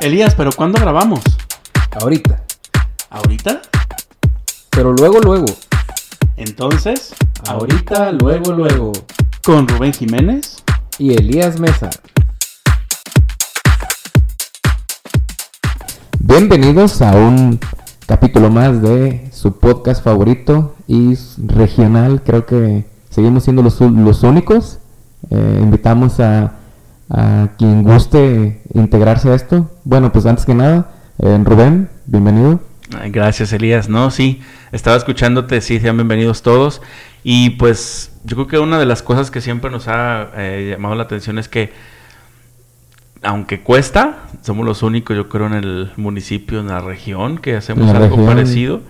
[0.00, 1.20] Elías, ¿pero cuándo grabamos?
[2.00, 2.42] Ahorita.
[3.10, 3.60] ¿Ahorita?
[4.70, 5.44] Pero luego, luego.
[6.38, 7.14] Entonces,
[7.46, 8.92] Ahorita, luego, luego.
[9.44, 10.64] con Rubén Jiménez.
[10.98, 11.90] Y Elías Mesa.
[16.18, 17.60] Bienvenidos a un
[18.06, 22.22] capítulo más de su podcast favorito y regional.
[22.24, 24.78] Creo que seguimos siendo los, los únicos.
[25.28, 26.59] Eh, invitamos a,
[27.10, 29.70] a quien guste integrarse a esto.
[29.84, 32.60] Bueno, pues antes que nada, eh, Rubén, bienvenido.
[32.98, 33.88] Ay, Gracias, Elías.
[33.88, 34.40] No, sí,
[34.72, 36.80] estaba escuchándote, sí, sean bienvenidos todos.
[37.22, 40.94] Y pues yo creo que una de las cosas que siempre nos ha eh, llamado
[40.94, 41.72] la atención es que,
[43.22, 47.86] aunque cuesta, somos los únicos, yo creo, en el municipio, en la región, que hacemos
[47.86, 48.26] la algo región.
[48.26, 48.80] parecido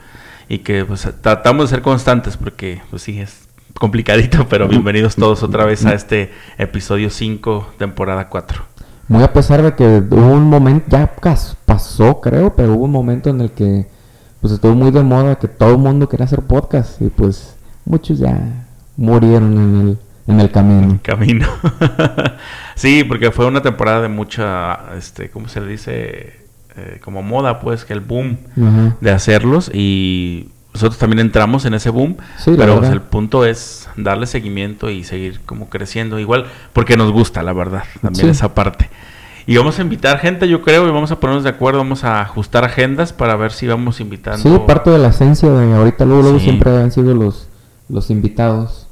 [0.49, 3.49] y que pues tratamos de ser constantes porque, pues sí, es
[3.81, 8.63] complicadito, pero bienvenidos todos otra vez a este episodio 5, temporada 4.
[9.09, 11.11] Muy a pesar de que hubo un momento, ya
[11.65, 13.87] pasó creo, pero hubo un momento en el que
[14.43, 18.19] pues estuvo muy de moda que todo el mundo quería hacer podcast y pues muchos
[18.19, 18.67] ya
[18.99, 21.01] murieron en el, en el camino.
[21.03, 21.49] camino.
[22.75, 26.41] sí, porque fue una temporada de mucha, este, ¿cómo se le dice?
[26.77, 28.37] Eh, como moda, pues, que el boom
[29.01, 33.89] de hacerlos y nosotros también entramos en ese boom, Sí, pero pues, el punto es
[33.97, 38.31] darle seguimiento y seguir como creciendo, igual porque nos gusta, la verdad, también Sí.
[38.31, 38.89] esa parte.
[39.47, 42.21] Y vamos a invitar gente, yo creo, y vamos a ponernos de acuerdo, vamos a
[42.21, 44.39] ajustar agendas para ver si vamos invitando.
[44.39, 46.45] Sí, parte de la esencia de ahorita luego, luego Sí.
[46.45, 47.49] siempre han sido los,
[47.89, 48.87] los invitados.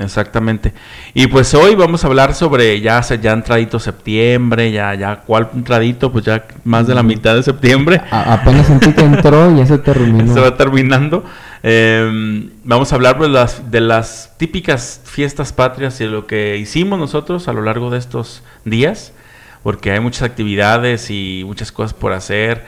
[0.00, 0.72] Exactamente.
[1.14, 6.10] Y pues hoy vamos a hablar sobre ya ya entradito septiembre, ya ya cuál entradito,
[6.10, 8.00] pues ya más de la mitad de septiembre.
[8.10, 10.32] A- apenas sentí que entró y ya se terminó.
[10.34, 11.22] Se va terminando.
[11.62, 16.98] Eh, vamos a hablar pues, las, de las típicas fiestas patrias y lo que hicimos
[16.98, 19.12] nosotros a lo largo de estos días,
[19.62, 22.64] porque hay muchas actividades y muchas cosas por hacer.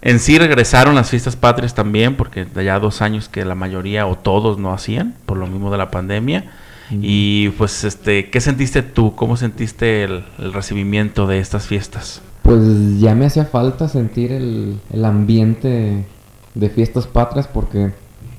[0.00, 4.16] En sí regresaron las fiestas patrias también, porque ya dos años que la mayoría o
[4.16, 6.50] todos no hacían, por lo mismo de la pandemia.
[6.90, 9.14] Y pues, este, ¿qué sentiste tú?
[9.14, 12.22] ¿Cómo sentiste el, el recibimiento de estas fiestas?
[12.42, 16.06] Pues ya me hacía falta sentir el, el ambiente
[16.54, 17.92] de fiestas patrias porque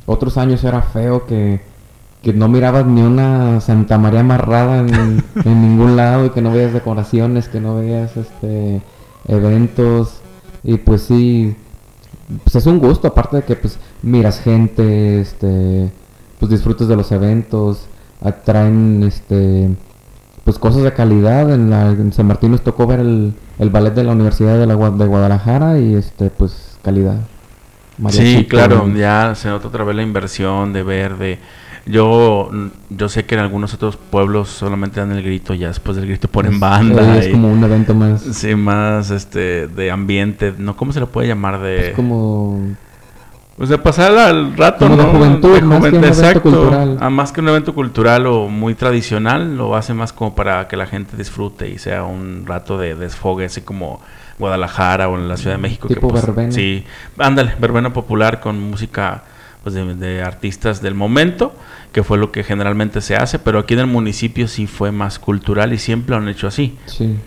[0.08, 1.62] otros años era feo que,
[2.24, 6.52] que no mirabas ni una Santa María amarrada en, en ningún lado y que no
[6.52, 8.81] veías decoraciones, que no veías este
[9.28, 10.22] eventos
[10.64, 11.56] y pues sí,
[12.44, 15.92] pues es un gusto aparte de que pues miras gente, este,
[16.40, 17.88] pues disfrutas de los eventos,
[18.22, 19.69] atraen este
[20.44, 21.53] pues cosas de calidad.
[21.53, 24.66] En, la, en San Martín nos tocó ver el, el ballet de la Universidad de,
[24.66, 27.18] la, de Guadalajara y este pues calidad.
[28.09, 31.38] Sí, claro, ya se nota otra vez la inversión de ver, de...
[31.90, 32.52] Yo,
[32.90, 36.28] yo sé que en algunos otros pueblos solamente dan el grito, ya después del grito
[36.28, 37.18] ponen banda.
[37.18, 38.22] Es y- como un evento más.
[38.22, 42.60] Sí, más este de ambiente, no cómo se le puede llamar de Es como
[43.58, 45.10] pues de pasar al rato, Como de ¿no?
[45.10, 46.42] juventud, más que un evento exacto.
[46.44, 46.98] cultural.
[47.02, 50.78] Ah, más que un evento cultural o muy tradicional, lo hace más como para que
[50.78, 54.00] la gente disfrute y sea un rato de desfogue, así como
[54.38, 55.90] Guadalajara o en la Ciudad de México.
[55.90, 56.52] Tipo pues, verbena.
[56.54, 56.86] Sí,
[57.18, 59.24] ándale, verbena popular con música
[59.64, 61.54] pues de, de artistas del momento,
[61.92, 65.20] que fue lo que generalmente se hace, pero aquí en el municipio sí fue más
[65.20, 66.78] cultural y siempre lo han hecho así.
[66.86, 67.18] sí.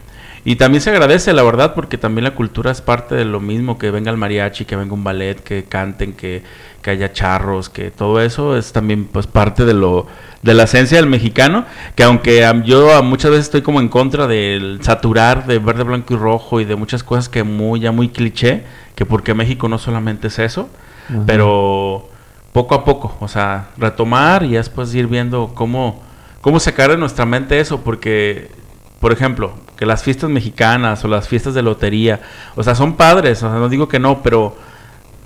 [0.45, 3.79] Y también se agradece, la verdad, porque también la cultura es parte de lo mismo,
[3.79, 6.43] que venga el mariachi, que venga un ballet, que canten, que,
[6.83, 10.09] que haya charros, que todo eso es también pues parte de lo
[10.43, 11.65] de la esencia del mexicano,
[11.95, 16.17] que aunque yo muchas veces estoy como en contra del saturar de verde, blanco y
[16.17, 18.65] rojo y de muchas cosas que muy ya muy cliché,
[18.97, 20.69] que porque México no solamente es eso,
[21.09, 21.23] Ajá.
[21.25, 22.09] pero
[22.53, 26.03] poco a poco, o sea, retomar y después ir viendo cómo,
[26.41, 28.51] cómo sacar de nuestra mente eso, porque,
[29.01, 32.21] por ejemplo, que las fiestas mexicanas o las fiestas de lotería,
[32.55, 34.55] o sea, son padres, o sea, no digo que no, pero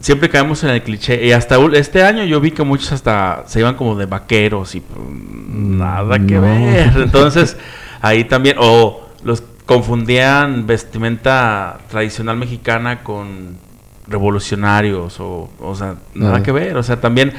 [0.00, 1.26] siempre caemos en el cliché.
[1.26, 4.80] Y hasta este año yo vi que muchos hasta se iban como de vaqueros y
[4.80, 6.42] pues, nada que no.
[6.42, 6.92] ver.
[6.96, 7.56] Entonces,
[8.00, 13.58] ahí también, o los confundían vestimenta tradicional mexicana con
[14.06, 16.76] revolucionarios, o, o sea, nada que ver.
[16.76, 17.32] O sea, también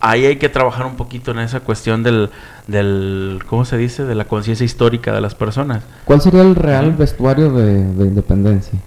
[0.00, 2.30] ahí hay que trabajar un poquito en esa cuestión del,
[2.66, 4.04] del ¿cómo se dice?
[4.04, 5.82] De la conciencia histórica de las personas.
[6.04, 8.78] ¿Cuál sería el real vestuario de, de independencia?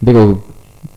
[0.00, 0.44] Digo,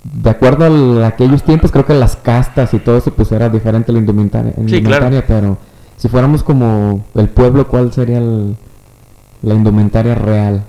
[0.03, 3.91] de acuerdo a aquellos tiempos, creo que las castas y todo eso, pues era diferente
[3.91, 5.09] la indumentaria, Sí, claro.
[5.27, 5.57] pero
[5.95, 8.55] si fuéramos como el pueblo, ¿cuál sería el-
[9.43, 10.63] la indumentaria real?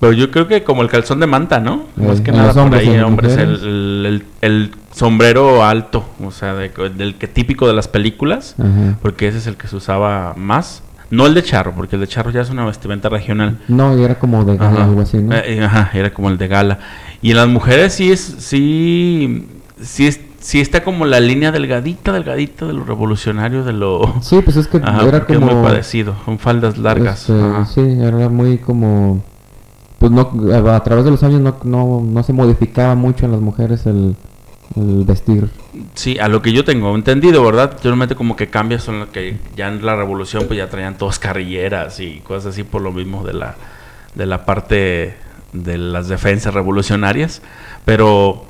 [0.00, 1.82] Pero yo creo que como el calzón de manta, ¿no?
[2.00, 6.30] Eh, Más que nada por hombres y ahí, hombres, el, el- el- sombrero alto, o
[6.32, 8.96] sea, de- del que típico de las películas, Ajá.
[9.02, 10.82] porque ese es el que se usaba más.
[11.10, 13.58] No el de charro, porque el de charro ya es una vestimenta regional.
[13.68, 14.84] No, y era como de gala, Ajá.
[14.84, 15.34] algo así, ¿no?
[15.36, 16.78] Eh, ajá, era como el de gala.
[17.22, 19.46] Y en las mujeres sí es, sí,
[19.80, 24.16] sí es, sí está como la línea delgadita, delgadita de lo revolucionario, de lo...
[24.20, 25.46] sí, pues es que Ajá, era como...
[25.46, 27.20] muy parecido, son faldas largas.
[27.30, 29.22] Este, sí, era muy como...
[29.98, 30.30] Pues no,
[30.72, 34.14] a través de los años no, no, no se modificaba mucho en las mujeres el,
[34.76, 35.48] vestir.
[35.94, 37.72] Sí, a lo que yo tengo entendido, ¿verdad?
[37.82, 41.18] Normalmente como que cambia son lo que ya en la revolución pues ya traían todas
[41.18, 43.56] carrilleras y cosas así por lo mismo de la
[44.14, 45.16] de la parte
[45.52, 47.42] de las defensas revolucionarias,
[47.84, 48.44] pero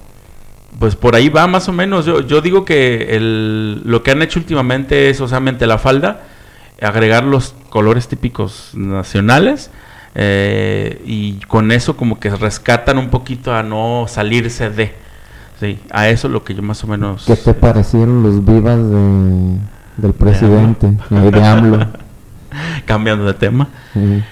[0.79, 2.05] pues por ahí va más o menos.
[2.05, 5.79] Yo, yo digo que el, lo que han hecho últimamente es, o sea, mente la
[5.79, 6.25] falda,
[6.81, 9.71] agregar los colores típicos nacionales
[10.15, 14.95] eh, y con eso como que rescatan un poquito a no salirse de.
[15.61, 17.25] Sí, a eso es lo que yo más o menos...
[17.27, 19.59] ¿Qué te parecieron los vivas de,
[19.97, 21.85] del presidente, de AMLO?
[22.85, 23.69] Cambiando de tema.
[23.93, 24.23] Sí.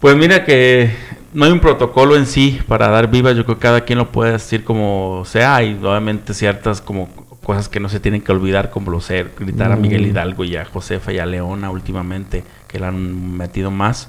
[0.00, 0.90] Pues mira que
[1.34, 4.10] no hay un protocolo en sí para dar vivas, yo creo que cada quien lo
[4.10, 7.08] puede decir como sea, y obviamente ciertas como
[7.42, 10.06] cosas que no se tienen que olvidar, como lo ser, gritar a Miguel Mm.
[10.06, 14.08] Hidalgo y a Josefa y a Leona últimamente, que la han metido más.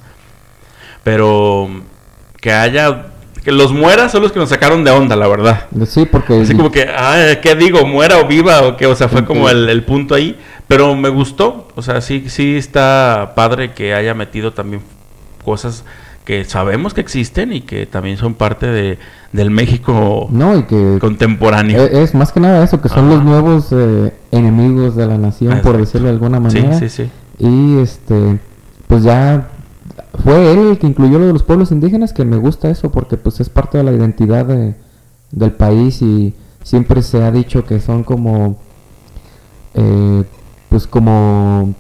[1.04, 1.70] Pero
[2.40, 3.08] que haya,
[3.44, 5.66] que los mueras son los que nos sacaron de onda, la verdad.
[5.86, 6.42] Sí, porque...
[6.42, 7.86] Así como que, ah, ¿qué digo?
[7.86, 8.62] ¿Muera o viva?
[8.64, 10.38] O qué, o sea, fue como el, el punto ahí.
[10.68, 11.68] Pero me gustó.
[11.76, 14.82] O sea, sí, sí está padre que haya metido también
[15.44, 15.84] cosas
[16.24, 18.98] que sabemos que existen y que también son parte de,
[19.34, 20.98] del México No, y que...
[21.02, 21.84] contemporáneo.
[21.84, 23.16] e- Es más que nada eso, que son Ajá.
[23.16, 26.80] los nuevos eh, enemigos de la nación, por decirlo de alguna sí, manera.
[26.80, 27.10] sí, sí.
[27.40, 28.40] Y este,
[28.88, 29.50] pues ya
[30.24, 33.18] fue él el que incluyó lo de los pueblos indígenas, que me gusta eso, porque
[33.18, 34.76] pues es parte de la identidad de-
[35.32, 38.58] del país y siempre se ha dicho que son como,
[39.74, 40.24] eh,
[40.70, 41.74] pues como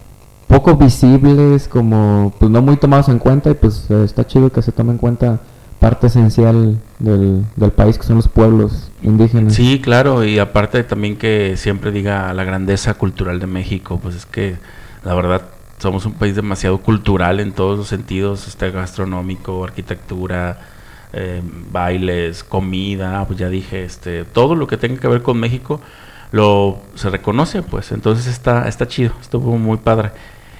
[0.47, 4.71] poco visibles, como pues no muy tomados en cuenta y pues está chido que se
[4.71, 5.39] tome en cuenta
[5.79, 9.53] parte esencial del, del país que son los pueblos indígenas.
[9.53, 14.25] Sí, claro, y aparte también que siempre diga la grandeza cultural de México, pues es
[14.25, 14.55] que
[15.03, 15.41] la verdad
[15.77, 20.59] somos un país demasiado cultural en todos los sentidos, este gastronómico, arquitectura,
[21.13, 21.41] eh,
[21.71, 25.81] bailes, comida, pues ya dije, este, todo lo que tenga que ver con México
[26.31, 30.11] lo se reconoce, pues entonces está está chido, estuvo muy padre.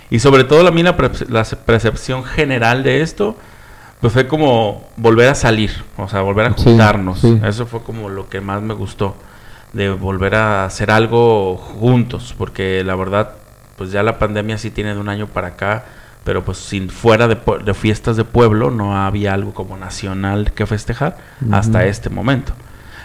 [0.10, 0.96] Y sobre todo la mí la,
[1.30, 3.36] la percepción general de esto
[4.02, 7.20] pues fue como volver a salir, o sea, volver a Sí, juntarnos.
[7.20, 7.40] sí.
[7.46, 9.16] Eso fue como lo que más me gustó,
[9.72, 13.32] de volver a hacer algo juntos, porque la verdad,
[13.78, 15.86] pues ya la pandemia sí tiene de un año para acá,
[16.24, 20.66] pero pues sin fuera de, de fiestas de pueblo no había algo como nacional que
[20.66, 21.18] festejar
[21.52, 22.54] hasta este momento.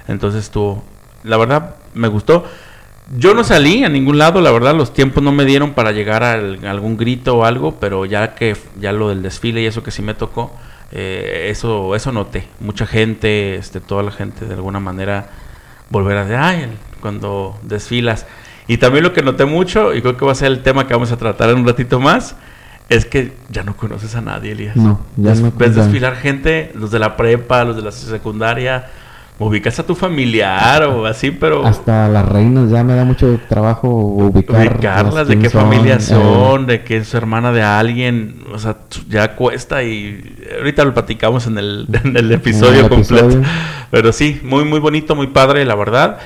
[0.07, 0.85] Entonces estuvo,
[1.25, 2.45] la verdad, me gustó.
[3.17, 6.23] Yo no salí a ningún lado, la verdad, los tiempos no me dieron para llegar
[6.23, 9.83] a al- algún grito o algo, pero ya que ya lo del desfile y eso
[9.83, 10.53] que sí me tocó,
[10.93, 12.47] eh, eso eso noté.
[12.61, 15.29] Mucha gente, este, toda la gente de alguna manera
[15.91, 18.27] volver a de, ay, el- cuando desfilas.
[18.69, 20.95] Y también lo que noté mucho, y creo que va a ser el tema que
[20.95, 22.37] vamos a tratar en un ratito más,
[22.89, 24.77] es que ya no conoces a nadie, Elías.
[24.77, 28.87] No, ya Ves- no Ves desfilar gente, los de la prepa, los de la secundaria,
[29.41, 33.89] ubicas a tu familiar o así, pero Hasta las reinas ya me da mucho trabajo
[33.89, 38.43] ubicar ubicarlas, las de qué son, familia eh, son, de que es hermana de alguien,
[38.53, 43.27] o sea, ya cuesta y ahorita lo platicamos en el, en el episodio el completo.
[43.27, 43.47] episodio.
[43.91, 46.19] Pero sí, muy, muy bonito, muy padre, la verdad.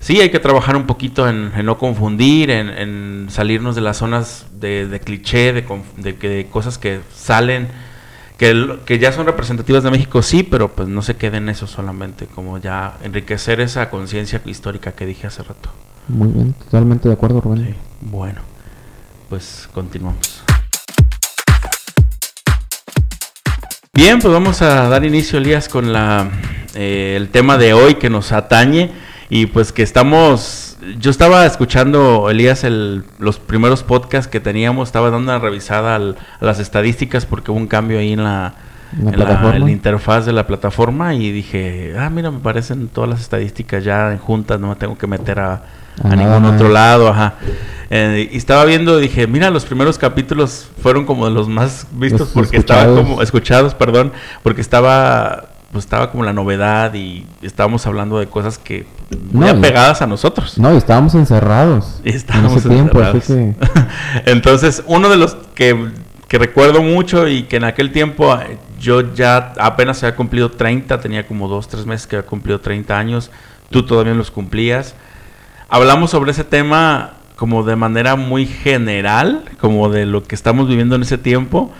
[0.00, 3.96] Sí, hay que trabajar un poquito en, en no confundir, en, en salirnos de las
[3.96, 5.62] zonas de, de cliché, de,
[6.12, 7.68] de cosas que salen,
[8.38, 11.66] que, que ya son representativas de México, sí, pero pues no se quede en eso
[11.66, 15.70] solamente, como ya enriquecer esa conciencia histórica que dije hace rato.
[16.06, 17.66] Muy bien, totalmente de acuerdo, Rubén.
[17.66, 18.40] Sí, bueno,
[19.28, 20.42] pues continuamos.
[23.92, 26.30] Bien, pues vamos a dar inicio, Elías, con la,
[26.76, 28.92] eh, el tema de hoy que nos atañe
[29.30, 30.76] y pues que estamos...
[31.00, 36.16] Yo estaba escuchando, Elías, el, los primeros podcasts que teníamos, estaba dando una revisada al-
[36.40, 38.54] a las estadísticas porque hubo un cambio ahí en la,
[39.02, 39.56] ¿La en la, plataforma?
[39.56, 43.82] en la interfaz de la plataforma y dije, ah, mira, me parecen todas las estadísticas
[43.84, 45.60] ya en juntas, no me tengo que meter a, A
[46.04, 47.34] a nada ningún otro lado, ajá.
[47.90, 52.20] Eh, y estaba viendo, dije, mira, los primeros capítulos fueron como de los más vistos
[52.20, 53.08] Los porque estaba escuchados.
[53.08, 58.58] como escuchados, perdón, porque estaba pues estaba como la novedad y estábamos hablando de cosas
[58.58, 58.86] que
[59.32, 60.58] muy No, apegadas a nosotros.
[60.58, 62.00] No, estábamos encerrados.
[62.04, 63.24] Estábamos en ese tiempo, encerrados.
[63.24, 63.54] así que...
[64.30, 65.90] Entonces, uno de los que,
[66.26, 71.00] que recuerdo mucho y que en aquel tiempo eh, yo ya apenas había cumplido 30,
[71.00, 73.30] tenía como dos, tres meses que había cumplido 30 años,
[73.70, 74.94] tú todavía los cumplías.
[75.68, 80.96] Hablamos sobre ese tema como de manera muy general, como de lo que estamos viviendo
[80.96, 81.70] en ese tiempo.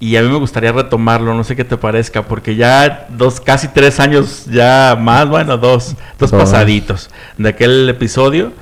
[0.00, 3.66] Y a mí me gustaría retomarlo, no sé qué te parezca, porque ya dos, casi
[3.68, 8.52] tres años ya más, bueno, dos, dos pasaditos de aquel episodio.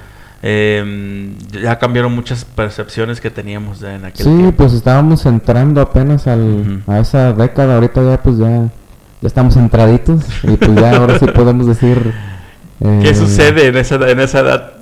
[0.43, 4.53] eh, ya cambiaron muchas percepciones que teníamos de en aquel Sí, tiempo.
[4.53, 7.75] pues estábamos entrando apenas al, a esa década.
[7.75, 10.23] Ahorita ya pues ya, ya estamos entraditos.
[10.43, 12.15] Y pues ya ahora sí podemos decir...
[12.81, 14.73] eh, ¿Qué sucede en esa, en esa edad?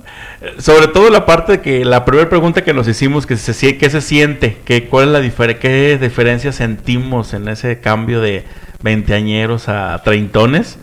[0.59, 3.89] Sobre todo la parte que la primera pregunta que nos hicimos, que se, sie- ¿qué
[3.89, 4.57] se siente?
[4.65, 8.43] ¿Qué, ¿Cuál es la difer qué diferencia sentimos en ese cambio de
[8.81, 10.77] veinteañeros a treintones?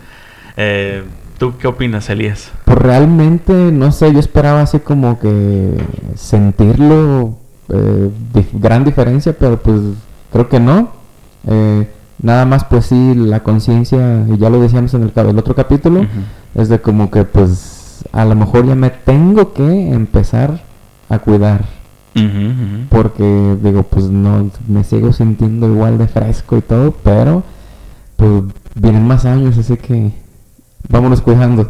[0.57, 1.03] Eh,
[1.37, 2.51] ¿Tú qué opinas, Elías?
[2.65, 5.73] Pues realmente, no sé, yo esperaba así como que
[6.15, 7.37] sentirlo,
[7.69, 9.79] eh, dif- gran diferencia, pero pues
[10.31, 10.91] creo que no.
[11.47, 11.87] Eh,
[12.21, 16.05] nada más pues sí, la conciencia, y ya lo decíamos en el, otro capítulo,
[16.55, 17.82] es de como que pues
[18.13, 20.61] a lo mejor ya me tengo que empezar
[21.09, 21.65] a cuidar.
[22.89, 27.43] Porque digo, pues no, me sigo sintiendo igual de fresco y todo, pero
[28.15, 28.43] pues
[28.75, 30.11] vienen más años, así que
[30.87, 31.67] vámonos cuidando.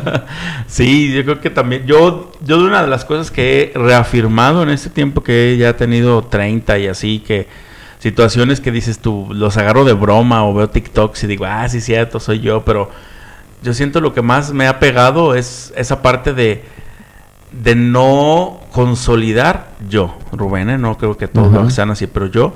[0.66, 4.62] sí, yo creo que también, yo, yo de una de las cosas que he reafirmado
[4.62, 7.48] en este tiempo que ya he tenido 30 y así, que
[8.00, 11.80] situaciones que dices tú, los agarro de broma o veo TikToks y digo, ah, sí,
[11.80, 12.90] cierto, soy yo, pero
[13.62, 16.64] yo siento lo que más me ha pegado es esa parte de,
[17.52, 20.78] de no consolidar yo, Rubén, ¿eh?
[20.78, 22.54] no creo que todos lo sean así, pero yo,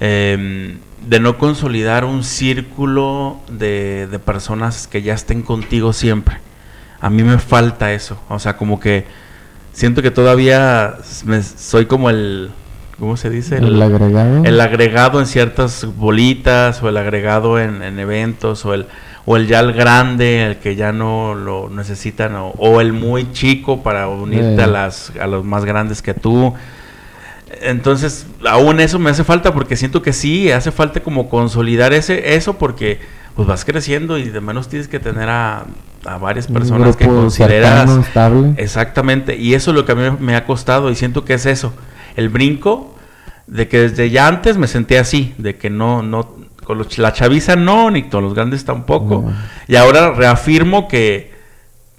[0.00, 6.38] eh, de no consolidar un círculo de, de personas que ya estén contigo siempre.
[7.00, 9.06] A mí me falta eso, o sea, como que
[9.72, 10.94] siento que todavía
[11.26, 12.50] me- soy como el,
[12.98, 13.58] ¿cómo se dice?
[13.58, 14.44] El agregado.
[14.44, 18.86] el agregado en ciertas bolitas o el agregado en, en eventos o el
[19.26, 23.32] o el ya el grande el que ya no lo necesitan o, o el muy
[23.32, 24.64] chico para unirte Eh.
[24.64, 26.54] a las a los más grandes que tú
[27.62, 32.34] entonces aún eso me hace falta porque siento que sí hace falta como consolidar ese
[32.34, 33.00] eso porque
[33.34, 35.64] pues vas creciendo y de menos tienes que tener a,
[36.04, 38.54] a varias personas que consideras cercano, estable.
[38.58, 41.44] Exactamente, y eso es lo que a mí me ha costado y siento que es
[41.46, 41.74] eso,
[42.14, 42.94] el brinco
[43.48, 46.32] de que desde ya antes me sentía así, de que no, no,
[46.64, 49.32] con los- la chaviza no, ni con los grandes tampoco, No.
[49.68, 51.32] y ahora reafirmo que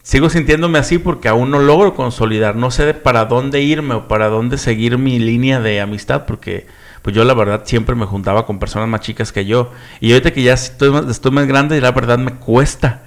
[0.03, 4.07] sigo sintiéndome así porque aún no logro consolidar, no sé de para dónde irme o
[4.07, 6.67] para dónde seguir mi línea de amistad, porque
[7.01, 10.31] pues yo la verdad siempre me juntaba con personas más chicas que yo, y ahorita
[10.31, 13.01] que ya estoy más, estoy más grande, la verdad me cuesta.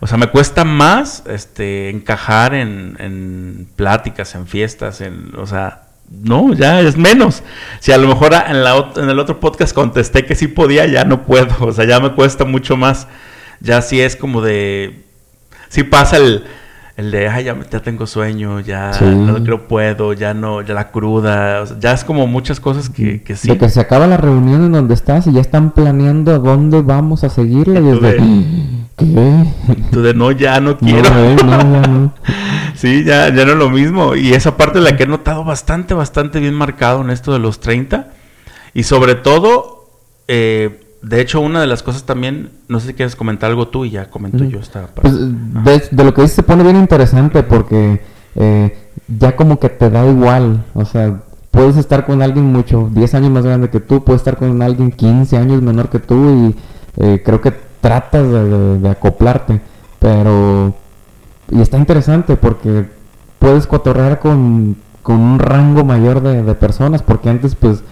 [0.00, 5.82] O sea, me cuesta más este, encajar en, en pláticas, en fiestas, en, o sea,
[6.22, 7.42] no, ya es menos.
[7.80, 11.04] Si a lo mejor en, la, en el otro podcast contesté que sí podía, ya
[11.04, 11.48] no puedo.
[11.60, 13.08] O sea, ya me cuesta mucho más.
[13.60, 15.04] Ya sí es como de...
[15.68, 16.44] Sí pasa el,
[16.96, 19.04] el de, ay, ya, me- ya tengo sueño, ya Sí.
[19.04, 21.62] no creo puedo, ya no, ya la cruda.
[21.62, 23.48] o sea, ya es como muchas cosas que, que sí.
[23.48, 26.82] De que se acaba la reunión en donde estás y ya están planeando a dónde
[26.82, 28.16] vamos a seguirla y es de...
[28.98, 29.44] ¿Qué?
[29.90, 31.08] Tú de, no, ya no No, quiero.
[31.10, 32.12] no, ya no.
[32.82, 34.16] Sí, ya, ya no es lo mismo.
[34.16, 37.60] Y esa parte la que he notado bastante, bastante bien marcado en esto de los
[37.60, 38.08] 30.
[38.74, 39.86] Y sobre todo,
[40.26, 43.84] eh, de hecho, una de las cosas también, no sé si quieres comentar algo tú
[43.84, 45.10] y ya comento yo esta parte.
[45.62, 48.00] Pues de, de lo que dices se pone bien interesante porque
[48.34, 51.20] eh, ya como que te da igual, o sea,
[51.52, 54.90] puedes estar con alguien mucho, 10 años más grande que tú, puedes estar con alguien
[54.90, 56.56] 15 años menor que tú y
[57.04, 59.60] eh, creo que tratas de, de- de acoplarte,
[60.00, 60.74] pero...
[61.52, 62.88] Y está interesante porque
[63.38, 67.82] puedes cotorrear con, con un rango mayor de, de personas, porque antes pues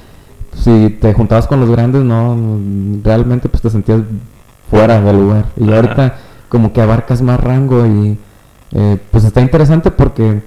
[0.54, 2.36] si te juntabas con los grandes no,
[3.04, 4.00] realmente pues te sentías
[4.70, 5.46] fuera del lugar.
[5.56, 5.76] Y Ajá.
[5.76, 6.14] ahorita
[6.48, 8.18] como que abarcas más rango y
[8.72, 10.42] eh, pues está interesante porque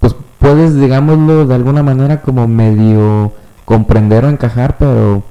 [0.00, 3.32] pues puedes digámoslo de alguna manera como medio
[3.64, 5.22] comprender o encajar, pero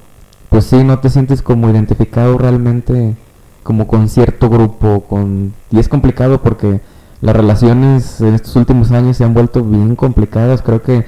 [0.50, 3.16] pues sí, no te sientes como identificado realmente
[3.64, 6.80] como con cierto grupo, con y es complicado porque
[7.22, 10.62] las relaciones en estos últimos años se han vuelto bien complicadas.
[10.62, 11.06] Creo que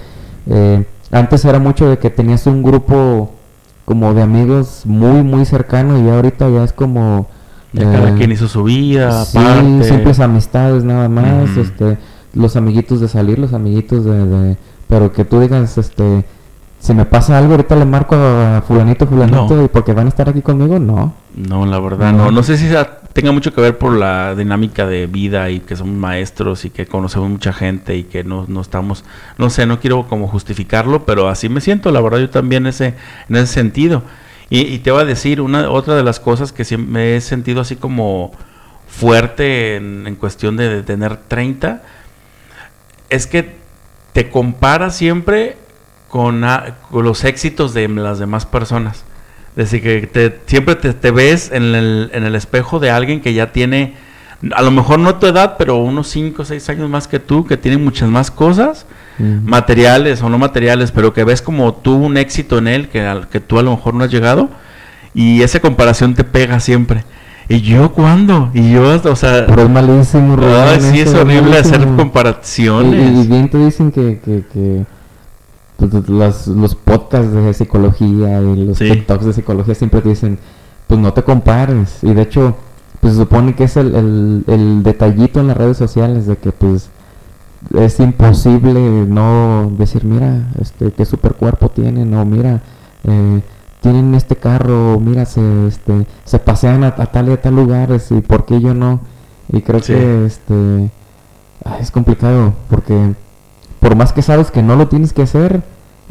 [0.48, 3.34] eh, antes era mucho de que tenías un grupo
[3.86, 7.28] como de amigos muy muy cercano y ahorita ya es como
[7.74, 9.84] Ya cada eh, quien hizo su vida, Sí, aparte.
[9.86, 11.98] simples amistades nada más, este,
[12.34, 16.26] los amiguitos de salir, los amiguitos de, de- pero que tú digas, este,
[16.80, 19.64] si me pasa algo ahorita le marco a fulanito, fulanito No.
[19.64, 21.14] y porque van a estar aquí conmigo, no.
[21.36, 22.26] No, la verdad, No.
[22.26, 22.32] no.
[22.32, 25.76] No sé si sea- tenga mucho que ver por la dinámica de vida y que
[25.76, 29.04] somos maestros y que conocemos mucha gente y que no, no estamos,
[29.40, 32.94] no sé, no quiero como justificarlo, pero así me siento, la verdad, yo también ese,
[33.28, 34.04] en ese sentido.
[34.52, 37.62] Y, te voy a decir, una, otra de las cosas que siempre me he sentido
[37.62, 38.34] así como
[38.88, 41.82] fuerte en, en cuestión de, tener 30,
[43.10, 43.56] es que
[44.14, 45.58] te comparas siempre
[46.08, 46.46] con,
[46.92, 49.06] con los éxitos de las demás personas.
[49.58, 53.34] Decir, que te- siempre te, te ves en el, en el espejo de alguien que
[53.34, 53.96] ya tiene,
[54.56, 57.46] a lo mejor no tu edad, pero unos 5 o 6 años más que tú,
[57.46, 58.86] que tiene muchas más cosas,
[59.44, 63.28] materiales o no materiales, pero que ves como tú un éxito en él que, al
[63.30, 64.50] que tú a lo mejor no has llegado,
[65.14, 67.04] y esa comparación te pega siempre.
[67.50, 68.52] ¿Y yo cuándo?
[68.54, 72.94] Y yo, o sea, Pero es malísimo, ay, Rubén, sí es horrible hacer comparaciones.
[72.94, 74.84] Y, y- y bien te dicen que, que, que
[76.08, 78.90] los, los podcasts de psicología y los Sí.
[78.90, 80.40] TikToks de psicología siempre te dicen,
[80.88, 82.04] pues no te compares.
[82.04, 82.56] Y de hecho,
[83.00, 86.52] pues se supone que es el, el, el detallito en las redes sociales de que
[86.52, 86.90] pues
[87.78, 92.62] es imposible no decir, mira, este, qué super cuerpo tienen, o mira,
[93.04, 93.42] eh,
[93.82, 98.12] tienen este carro, mira, se, este, se pasean a, a tal y a tal lugares,
[98.12, 99.00] y por qué yo no.
[99.52, 99.94] Y creo Sí.
[99.94, 100.92] que este
[101.66, 103.14] ay, es complicado, porque
[103.80, 105.62] por más que sabes que no lo tienes que hacer,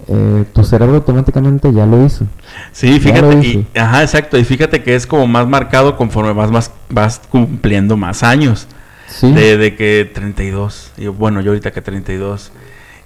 [0.09, 2.27] eh, tu cerebro automáticamente ya lo hizo.
[2.73, 6.71] Sí, fíjate, y, ajá, exacto, y fíjate que es como más marcado conforme vas, más,
[6.89, 8.69] vas cumpliendo más años.
[9.09, 9.33] Sí.
[9.33, 12.51] De, de que 32, y yo, bueno, yo ahorita que 32,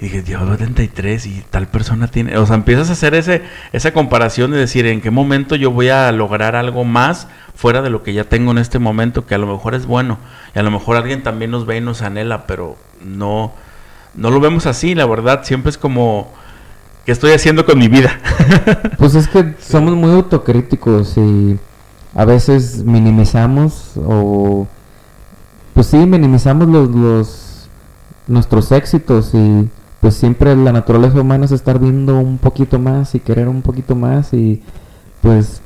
[0.01, 3.93] y dije, Dios, 33 y tal persona tiene, o sea, empiezas a hacer ese, esa
[3.93, 8.03] comparación de decir, en qué momento yo voy a lograr algo más fuera de lo
[8.03, 10.19] que ya tengo en este momento, que a lo mejor es bueno,
[10.55, 13.53] y a lo mejor alguien también nos ve y nos anhela, pero no,
[14.15, 16.29] no lo vemos así, la verdad, siempre es como,
[17.05, 18.19] ¿qué estoy haciendo con mi vida?
[18.99, 21.59] Pues es que somos muy autocríticos y
[22.15, 24.67] a veces minimizamos o
[25.73, 27.69] pues sí minimizamos los, los
[28.27, 29.71] nuestros éxitos y
[30.01, 33.95] pues siempre la naturaleza humana es estar viendo un poquito más y querer un poquito
[33.95, 34.63] más y
[35.23, 35.63] pues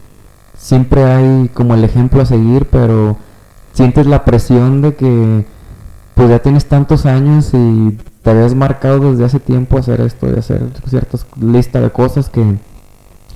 [0.57, 3.17] siempre hay como el ejemplo a seguir pero
[3.73, 5.45] sientes la presión de que
[6.15, 10.37] pues ya tienes tantos años y te habías marcado desde hace tiempo hacer esto y
[10.39, 12.43] hacer ciertas lista de cosas que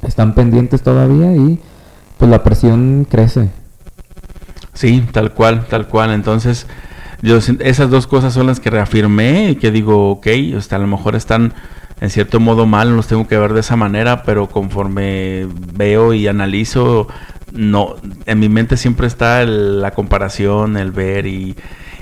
[0.02, 1.60] están pendientes todavía y
[2.16, 3.50] pues la presión crece.
[4.72, 6.12] Sí, tal cual, tal cual.
[6.12, 6.66] Entonces,
[7.20, 10.80] yo esas dos cosas son las que reafirmé y que digo, ok, o sea, a
[10.80, 11.52] lo mejor están
[12.00, 16.28] en cierto modo mal, los tengo que ver de esa manera, pero conforme veo y
[16.28, 17.08] analizo,
[17.52, 21.56] no, en mi mente siempre está el- la comparación, el ver y,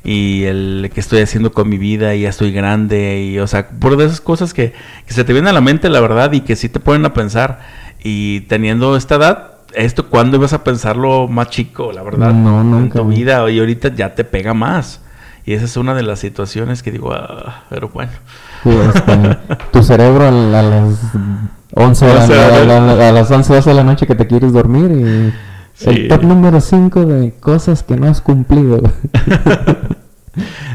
[0.08, 3.68] y el que estoy haciendo con mi vida y ya estoy grande y, o sea,
[3.68, 4.72] por de esas cosas que,
[5.04, 7.12] que se te vienen a la mente, la verdad, y que sí te ponen a
[7.12, 7.58] pensar.
[8.04, 12.32] Y teniendo esta edad, esto, ¿cuándo ibas a pensarlo más chico, la verdad?
[12.32, 13.00] No, En nunca.
[13.00, 15.00] tu vida y ahorita ya te pega más.
[15.44, 18.12] Y esa es una de las situaciones que digo, ah, pero bueno.
[18.62, 19.36] Sí, este,
[19.72, 20.98] tu cerebro a, la- a las
[21.74, 23.04] 11 de la- 11 de la a, la- noche.
[23.06, 25.32] a las 11 12 de la noche que te quieres dormir y
[25.76, 25.90] Sí.
[25.90, 28.82] el top número 5 de cosas que no has cumplido.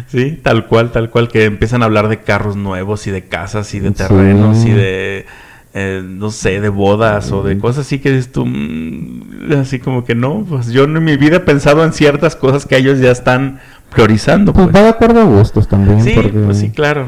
[0.08, 3.74] Sí, tal cual, tal cual, que empiezan a hablar de carros nuevos y de casas
[3.76, 4.70] y de terrenos Sí.
[4.70, 5.26] y de,
[5.74, 10.04] eh, no sé, de bodas o de cosas así que dices tú, mm, así como
[10.04, 13.12] que no, pues yo en mi vida he pensado en ciertas cosas que ellos ya
[13.12, 13.60] están
[13.92, 14.52] priorizando.
[14.52, 14.76] pues Pues.
[14.76, 16.02] va de acuerdo a gustos también.
[16.04, 17.06] Sí, porque- pues sí, claro,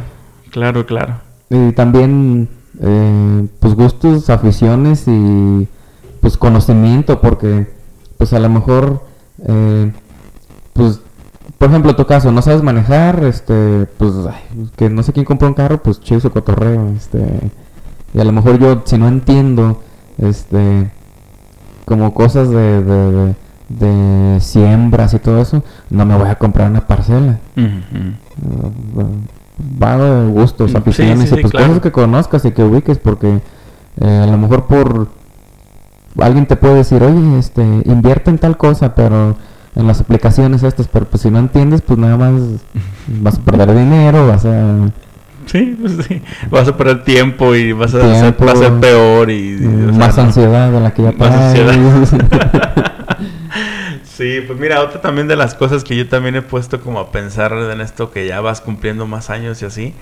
[0.51, 1.15] claro, claro.
[1.49, 2.47] Y también,
[2.81, 5.67] eh, pues gustos, aficiones y
[6.21, 7.67] pues conocimiento, porque
[8.23, 9.03] pues a lo mejor,
[9.49, 9.91] eh,
[10.71, 11.01] pues,
[11.57, 15.49] por ejemplo, tu caso, no sabes manejar, este, pues, ay, que no sé quién compró
[15.49, 17.19] un carro, pues chido su cotorreo, este,
[18.13, 19.81] y a lo mejor yo, si no entiendo,
[20.19, 20.89] este,
[21.83, 23.35] como cosas de, de, de,
[23.67, 27.39] de siembras y todo eso, no me voy a comprar una parcela.
[29.83, 31.67] Va de gustos, Mm, aficiones, sí, sí, pues claro.
[31.67, 33.41] cosas que conozcas y que ubiques, porque
[33.99, 35.09] eh, a lo mejor por
[36.19, 39.35] alguien te puede decir, oye, este, invierte en tal cosa, pero
[39.75, 42.33] en las aplicaciones estas, pero pues si no entiendes, pues nada más
[43.07, 44.89] vas a perder dinero, vas a...
[45.45, 46.21] Sí, pues sí.
[46.49, 49.57] Vas a perder tiempo y vas a, Tiempo, ser, va a ser peor y...
[49.61, 52.11] y, o sea, más ansiedad de la que ya Más traes.
[54.03, 57.11] Sí, pues mira, otra también de las cosas que yo también he puesto como a
[57.11, 59.95] pensar en esto que ya vas cumpliendo más años y así,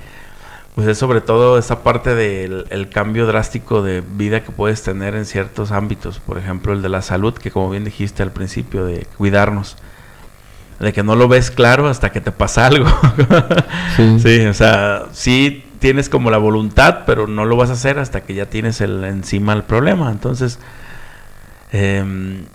[0.76, 5.16] pues es sobre todo esa parte del el cambio drástico de vida que puedes tener
[5.16, 8.86] en ciertos ámbitos, por ejemplo el de la salud, que como bien dijiste al principio,
[8.86, 9.78] de cuidarnos,
[10.80, 12.90] de que no lo ves claro hasta que te pasa algo.
[13.98, 14.20] Sí.
[14.20, 18.22] Sí, o sea, sí tienes como la voluntad, pero no lo vas a hacer hasta
[18.22, 20.10] que ya tienes el, encima el problema.
[20.12, 20.60] Entonces,
[21.74, 22.46] em,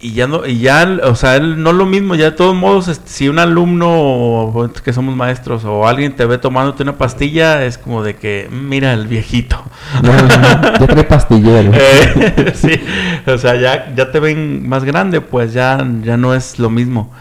[0.00, 2.54] y ya no, y ya, o sea, él no es lo mismo, ya de todos
[2.54, 7.64] modos, este, si un alumno que somos maestros o alguien te ve tomándote una pastilla,
[7.64, 9.60] es como de que, "Mm, mira el viejito.
[10.02, 11.72] ya, ya trae pastillero.
[11.78, 12.80] Eh, sí,
[13.26, 17.12] o sea, ya, ya te ven más grande, pues ya, ya no es lo mismo.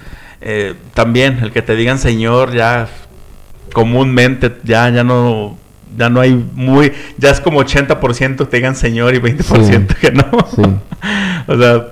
[0.42, 2.88] Eh, también, el que te digan señor, ya
[3.74, 5.58] comúnmente, ya, ya no,
[5.98, 10.26] ya no hay muy, ya es como 80% te digan señor y 20% que no.
[10.56, 10.62] Sí.
[11.48, 11.88] O sea,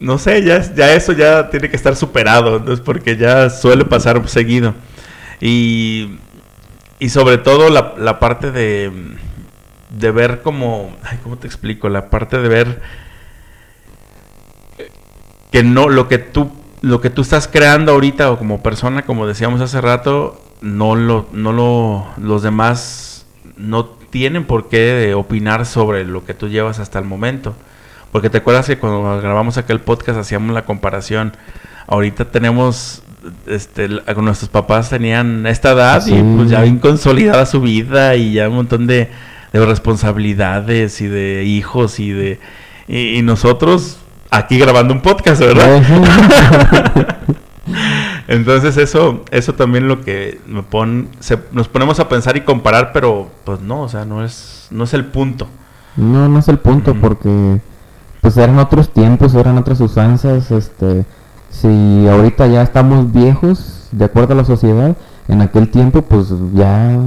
[0.00, 4.28] no sé, ya, ya eso ya tiene que estar superado, entonces porque ya suele pasar
[4.28, 4.74] seguido.
[5.40, 6.18] Y,
[6.98, 8.90] y sobre todo la, la parte de,
[9.90, 11.88] de ver como, ay, ¿cómo te explico?
[11.88, 12.80] La parte de ver
[15.50, 16.50] que no, lo que tú,
[16.82, 21.26] lo que tú estás creando ahorita o como persona, como decíamos hace rato, no lo,
[21.32, 26.98] no lo, los demás no tienen por qué opinar sobre lo que tú llevas hasta
[26.98, 27.54] el momento.
[28.16, 31.36] Porque te acuerdas que cuando grabamos aquel podcast hacíamos la comparación.
[31.86, 33.02] Ahorita tenemos,
[33.46, 38.48] este, nuestros papás tenían esta edad y pues ya bien consolidada su vida y ya
[38.48, 39.10] un montón de,
[39.52, 42.40] de responsabilidades y de hijos y de
[42.88, 43.98] y, y nosotros
[44.30, 45.82] aquí grabando un podcast, ¿verdad?
[48.28, 52.92] Entonces eso, eso también lo que me pon, se- nos ponemos a pensar y comparar,
[52.94, 55.48] pero pues no, o sea, no es, no es el punto.
[55.98, 57.60] No, no es el punto porque
[58.26, 61.04] pues eran otros tiempos, eran otras usanzas, este,
[61.48, 64.96] si ahorita ya estamos viejos, de acuerdo a la sociedad,
[65.28, 66.98] en aquel tiempo pues ya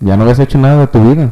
[0.00, 1.30] ya no habías hecho nada de tu vida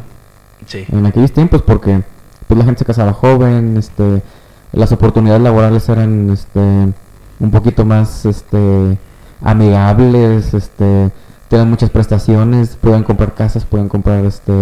[0.65, 0.85] Sí.
[0.93, 2.03] en aquellos tiempos porque
[2.47, 4.23] pues la gente se casaba joven, este,
[4.71, 8.97] las oportunidades laborales eran este un poquito más este
[9.41, 11.11] amigables, este,
[11.49, 14.53] tenían muchas prestaciones, pueden comprar casas, pueden comprar este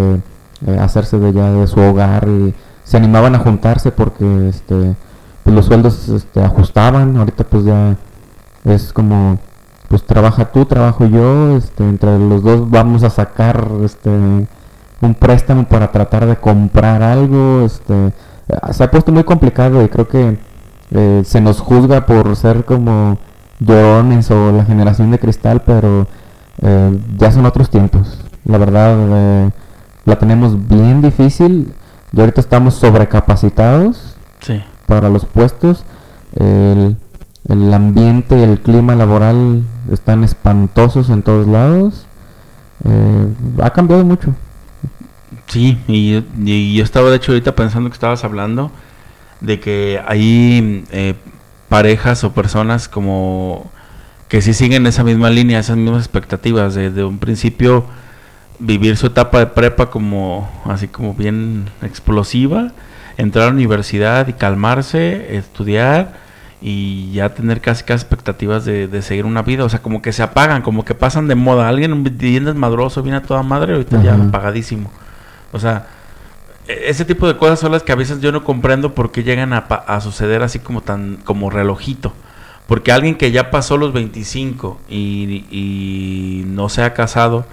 [0.65, 2.55] eh, hacerse de ya de su hogar y
[2.91, 4.97] se animaban a juntarse porque este
[5.43, 7.95] pues los sueldos este, ajustaban, ahorita pues ya
[8.65, 9.39] es como
[9.87, 15.69] pues trabaja tú, trabajo yo, este entre los dos vamos a sacar este un préstamo
[15.69, 18.11] para tratar de comprar algo, este eh,
[18.71, 20.37] se ha puesto muy complicado y creo que
[20.91, 23.17] eh, se nos juzga por ser como
[23.59, 26.07] llorones o la generación de cristal, pero
[26.61, 28.19] eh, ya son otros tiempos.
[28.43, 29.49] La verdad, eh,
[30.03, 31.73] la tenemos bien difícil
[32.13, 34.61] y ahorita estamos sobrecapacitados Sí.
[34.87, 35.83] para los puestos.
[36.35, 36.97] El,
[37.47, 42.05] el ambiente, el clima laboral están espantosos en todos lados.
[42.85, 43.27] Eh,
[43.61, 44.33] ha cambiado mucho.
[45.47, 48.71] Sí, y, y yo estaba de hecho ahorita pensando que estabas hablando
[49.41, 51.15] de que hay eh,
[51.69, 53.69] parejas o personas como
[54.27, 57.85] que sí siguen esa misma línea, esas mismas expectativas de, de un principio
[58.61, 62.71] vivir su etapa de prepa como así como bien explosiva,
[63.17, 66.13] entrar a la universidad y calmarse, estudiar
[66.61, 70.13] y ya tener casi casi expectativas de, de seguir una vida, o sea, como que
[70.13, 74.01] se apagan, como que pasan de moda, alguien bien desmadroso, viene a toda madre, ahorita
[74.03, 74.23] ya Ajá.
[74.25, 74.91] apagadísimo.
[75.51, 75.87] O sea,
[76.67, 79.23] e- ese tipo de cosas son las que a veces yo no comprendo por qué
[79.23, 82.13] llegan a, a suceder así como tan como relojito.
[82.67, 87.45] Porque alguien que ya pasó los 25 y, y no se ha casado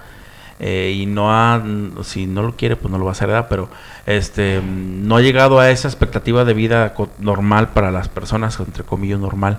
[0.61, 1.62] eh, y no ha,
[2.03, 3.47] si no lo quiere, pues no lo va a hacer, ¿verdad?
[3.49, 3.68] Pero
[4.07, 9.21] este, no ha llegado a esa expectativa de vida normal para las personas, entre comillas,
[9.21, 9.59] normal.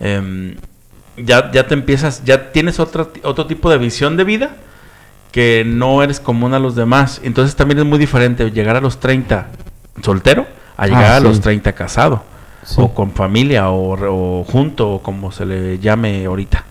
[0.00, 0.56] Em,
[1.16, 4.56] ya, ya te empiezas, ya tienes otra, otro tipo de visión de vida
[5.30, 7.20] que no eres común a los demás.
[7.24, 9.48] Entonces también es muy diferente llegar a los 30
[10.02, 11.24] soltero a llegar Ah, a sí.
[11.26, 12.22] los 30 casado.
[12.64, 12.76] Sí.
[12.78, 16.64] O con familia, o, o junto, o como se le llame ahorita.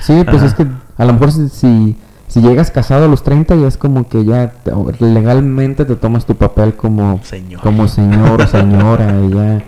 [0.00, 0.46] Sí, pues Ajá.
[0.46, 0.66] es que
[0.96, 1.96] a lo mejor si, si,
[2.32, 4.52] si llegas casado a los 30 ya es como que ya
[5.00, 7.60] legalmente te tomas tu papel como Señor.
[7.60, 9.62] como señor o señora y ya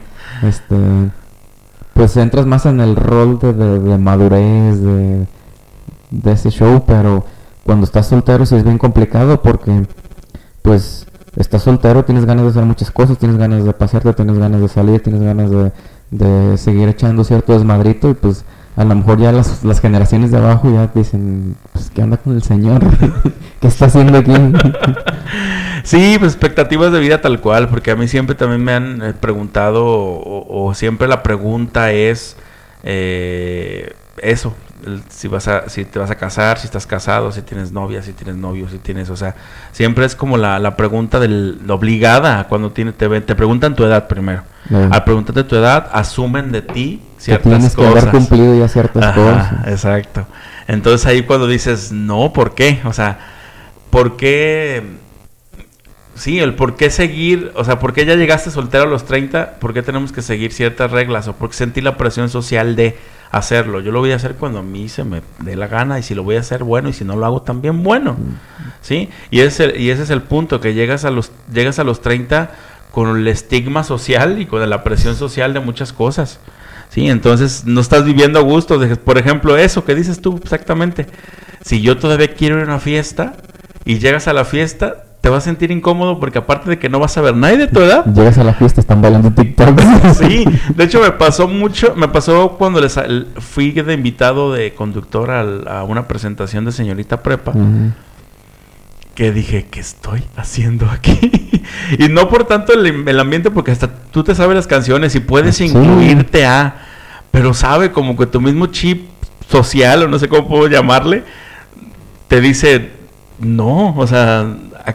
[0.49, 0.77] este
[1.93, 5.27] pues entras más en el rol de, de- de madurez de,
[6.11, 7.25] de ese show, pero
[7.65, 9.87] cuando estás soltero sí es bien complicado porque
[10.63, 14.61] pues estás soltero, tienes ganas de hacer muchas cosas, tienes ganas de pasearte, tienes ganas
[14.61, 15.73] de salir, tienes ganas de,
[16.11, 18.45] de seguir echando cierto desmadrito y pues
[18.77, 22.35] a lo mejor ya las, las generaciones de abajo ya dicen, pues, ¿qué anda con
[22.35, 22.83] el señor?
[23.61, 24.33] ¿Qué está haciendo aquí?
[25.85, 29.13] Sí, pues expectativas de vida tal cual, porque a mí siempre también me han eh,
[29.13, 32.39] preguntado, o, siempre la pregunta es
[32.85, 34.55] eh, eso,
[34.87, 38.03] el- si vas a, si te vas a casar, si estás casado, si tienes novia,
[38.03, 39.35] si tienes novio, si tienes, o sea,
[39.73, 43.85] siempre es como la, la pregunta del, obligada cuando tiene, te, ven- te preguntan tu
[43.85, 44.43] edad primero.
[44.91, 48.03] Al preguntarte tu edad, asumen de ti que ciertas tienes que cosas.
[48.05, 49.67] haber cumplido ya ciertas Ajá, cosas.
[49.69, 50.27] Exacto.
[50.67, 52.81] Entonces ahí cuando dices, no, ¿por qué?
[52.85, 53.19] O sea,
[53.91, 54.83] ¿por qué?
[56.15, 59.57] Sí, el por qué seguir, o sea, ¿por qué ya llegaste soltero a los 30?
[59.59, 61.27] ¿Por qué tenemos que seguir ciertas reglas?
[61.27, 62.97] ¿O por qué sentí la presión social de
[63.39, 63.81] hacerlo?
[63.81, 66.15] Yo lo voy a hacer cuando a mí se me dé la gana y si
[66.15, 68.17] lo voy a hacer bueno y si no lo hago también bueno.
[68.81, 69.09] ¿Sí?
[69.31, 72.51] Y ese, y ese es el punto, que llegas a los, llegas a los 30
[72.91, 76.39] con el estigma social y con la presión social de muchas cosas.
[76.91, 78.81] Sí, entonces no estás viviendo a gusto.
[79.05, 81.07] Por ejemplo, eso que dices tú exactamente.
[81.63, 83.37] Si yo todavía quiero ir a una fiesta
[83.85, 86.99] y llegas a la fiesta, te vas a sentir incómodo porque aparte de que no
[86.99, 88.05] vas a ver nadie de tu edad.
[88.05, 89.81] Llegas a la fiesta, están bailando TikTok.
[90.19, 90.45] Sí,
[90.77, 93.01] de hecho me pasó mucho, me pasó cuando les
[93.39, 97.55] fui de invitado de conductor a una presentación de señorita prepa
[99.15, 101.63] que dije, ¿qué estoy haciendo aquí?
[101.99, 105.21] y no por tanto el, el ambiente, porque hasta tú te sabes las canciones y
[105.21, 105.65] puedes Sí.
[105.65, 106.83] incluirte a,
[107.31, 109.07] pero sabe como que tu mismo chip
[109.49, 111.25] social, o no sé cómo puedo llamarle,
[112.29, 112.91] te dice,
[113.39, 114.47] no, o sea,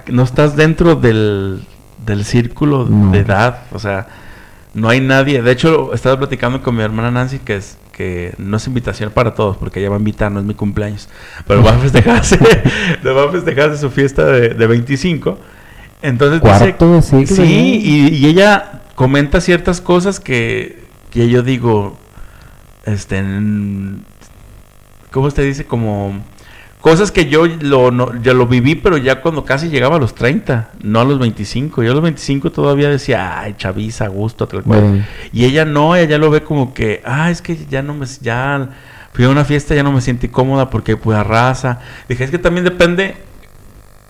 [0.07, 1.61] no estás dentro del,
[2.05, 3.11] del círculo No.
[3.11, 4.07] de edad, o sea,
[4.73, 5.41] no hay nadie.
[5.41, 9.33] De hecho, estaba platicando con mi hermana Nancy que es que no es invitación para
[9.33, 11.09] todos, porque ella va a invitar, no es mi cumpleaños,
[11.45, 12.39] pero va a festejarse,
[13.03, 15.37] le va a festejarse su fiesta de, de 25.
[16.01, 17.35] Entonces dice, Cuarto de siglo.
[17.35, 21.97] sí, y, y ella comenta ciertas cosas que, que yo digo,
[22.85, 23.21] este,
[25.11, 25.65] ¿cómo usted dice?
[25.65, 26.23] Como
[26.81, 30.15] cosas que yo lo, no, yo lo viví, pero ya cuando casi llegaba a los
[30.15, 31.83] 30, no a los 25.
[31.83, 35.05] Yo a los 25 todavía decía, ay, chaviza, gusto, tal cual.
[35.33, 38.69] Y ella no, ella lo ve como que, ah, es que ya no me, ya
[39.13, 41.79] fui a una fiesta, ya no me siento cómoda porque hay pura raza.
[42.07, 43.17] Dije, es que también depende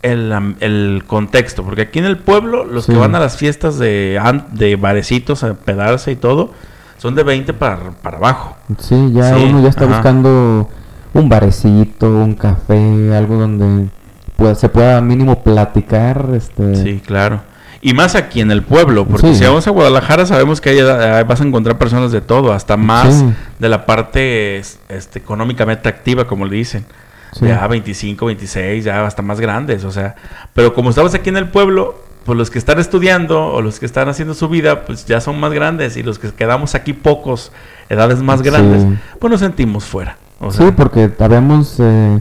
[0.01, 2.91] el, el contexto, porque aquí en el pueblo, los Sí.
[2.93, 4.19] que van a las fiestas de,
[4.51, 6.51] de barecitos a pedarse y todo,
[6.97, 8.55] son de 20 para, para abajo.
[8.77, 9.95] Sí, ya Sí, uno ya está ajá.
[9.95, 10.69] buscando
[11.13, 13.87] un barecito, un café, algo donde
[14.35, 16.27] pues, se pueda mínimo platicar.
[16.35, 17.41] Este, Sí, claro.
[17.81, 19.35] Y más aquí en el pueblo, porque Sí.
[19.35, 23.13] si vamos a Guadalajara sabemos que ahí vas a encontrar personas de todo, hasta más
[23.15, 23.25] Sí.
[23.57, 26.85] de la parte es- este, económicamente activa, como le dicen.
[27.31, 27.45] Sí.
[27.47, 30.15] Ya 25, 26, ya hasta más grandes, o sea.
[30.53, 31.95] Pero como estamos aquí en el pueblo,
[32.25, 35.39] pues los que están estudiando o los que están haciendo su vida, pues ya son
[35.39, 35.95] más grandes.
[35.95, 37.51] Y los que quedamos aquí pocos,
[37.87, 38.83] edades más grandes,
[39.19, 40.17] pues nos sentimos fuera.
[40.39, 42.19] O sea, sí, porque habemos eh,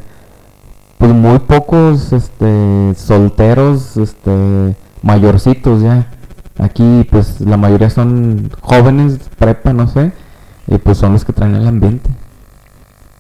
[0.99, 6.07] pues muy pocos este, solteros, este, mayorcitos ya.
[6.59, 10.11] Aquí pues la mayoría son jóvenes, prepa, no sé,
[10.67, 12.11] y pues son los que traen el ambiente.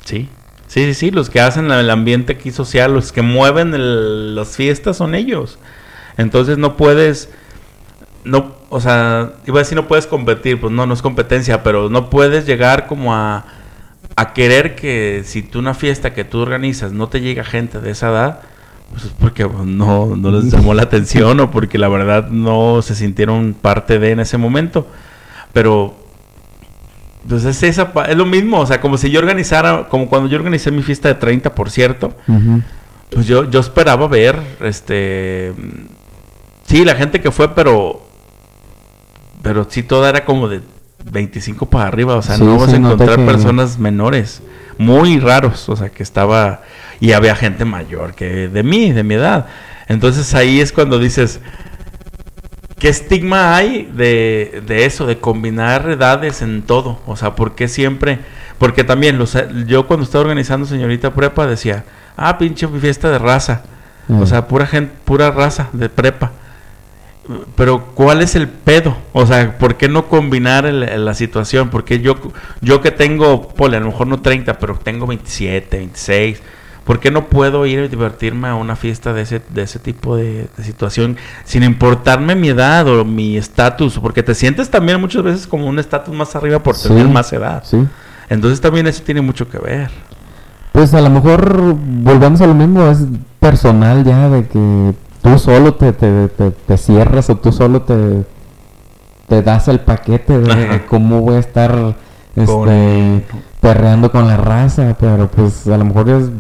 [0.04, 0.28] Sí,
[0.66, 4.56] sí, sí, sí, los que hacen el ambiente aquí social, los que mueven el- las
[4.56, 5.58] fiestas son ellos.
[6.16, 7.28] Entonces no puedes,
[8.24, 11.88] no, o sea, iba a decir no puedes competir, pues no, no es competencia, pero
[11.88, 13.44] no puedes llegar como a,
[14.18, 17.92] a querer que si tú una fiesta que tú organizas no te llega gente de
[17.92, 18.40] esa edad,
[18.90, 22.82] pues es porque pues, no, no les llamó la atención o porque la verdad no
[22.82, 24.88] se sintieron parte de en ese momento.
[25.52, 25.94] Pero
[27.28, 30.36] pues es esa es lo mismo, o sea, como si yo organizara, como cuando yo
[30.36, 32.12] organicé mi fiesta de 30, por cierto,
[33.10, 35.52] pues yo, yo esperaba ver, este,
[36.66, 38.02] sí, la gente que fue, pero,
[39.42, 40.60] pero sí toda era como de
[41.10, 44.42] 25 para arriba, o sea, Sí, no vas a encontrar que- personas menores,
[44.78, 46.62] muy raros, o sea, que estaba,
[47.00, 49.46] y había gente mayor que de mí, de mi edad.
[49.88, 51.40] Entonces ahí es cuando dices,
[52.78, 57.00] ¿Qué estigma hay de, de eso, de combinar edades en todo?
[57.06, 58.20] O sea, ¿por qué siempre?
[58.58, 61.84] Porque también los, yo cuando estaba organizando señorita prepa decía,
[62.16, 63.62] ah, pinche fiesta de raza.
[64.06, 64.22] Mm.
[64.22, 66.30] O sea, pura gente, pura raza de prepa.
[67.56, 68.96] Pero ¿cuál es el pedo?
[69.12, 71.68] O sea, ¿por qué no combinar el- la situación?
[71.68, 72.16] Porque yo,
[72.62, 76.40] yo que tengo, pole, a lo mejor no 30, pero tengo 27, 26.
[76.84, 80.16] ¿Por qué no puedo ir a divertirme a una fiesta de ese, de ese tipo
[80.16, 83.98] de, de situación sin importarme mi edad o mi estatus?
[83.98, 87.30] Porque te sientes también muchas veces como un estatus más arriba por Sí, tener más
[87.34, 87.62] edad.
[87.66, 87.84] Sí.
[88.30, 89.90] Entonces también eso tiene mucho que ver.
[90.72, 93.00] Pues a lo mejor volvemos a lo mismo, es
[93.38, 98.24] personal ya de que tú solo te, te, te- te cierras o tú solo te,
[99.28, 100.86] te das el paquete de Ajá.
[100.86, 101.96] cómo voy a estar
[102.36, 103.24] este, Con-
[103.60, 106.30] perreando con la raza, pero pues a lo mejor es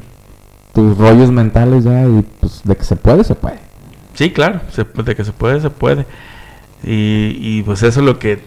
[0.72, 3.58] tus rollos mentales ya y pues de que se puede, se puede.
[4.14, 6.06] Sí, claro, se, de que se puede, se puede.
[6.84, 8.40] Y, y, pues eso es lo que,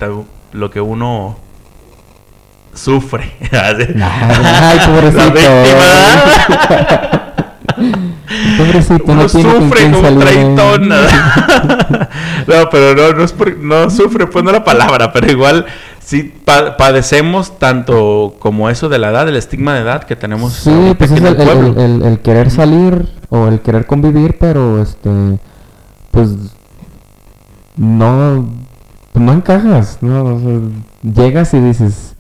[0.54, 1.38] lo que uno
[2.74, 3.32] sufre.
[3.52, 5.40] Ay, pobrecito.
[8.58, 10.90] Pobrecito, Uno no tiene sufre como traitón.
[12.48, 15.66] no, pero no, no es por- no sufre, pues no la palabra, pero igual
[16.00, 20.54] sí pa- padecemos tanto como eso de la edad, del estigma de edad que tenemos
[20.54, 24.82] Sí, pues es el, el el- el- el querer salir o el querer convivir, pero
[24.82, 25.10] este,
[26.12, 26.30] pues
[27.78, 28.48] no,
[29.14, 30.24] no encajas, ¿no?
[30.26, 30.60] O sea,
[31.26, 32.16] llegas y dices,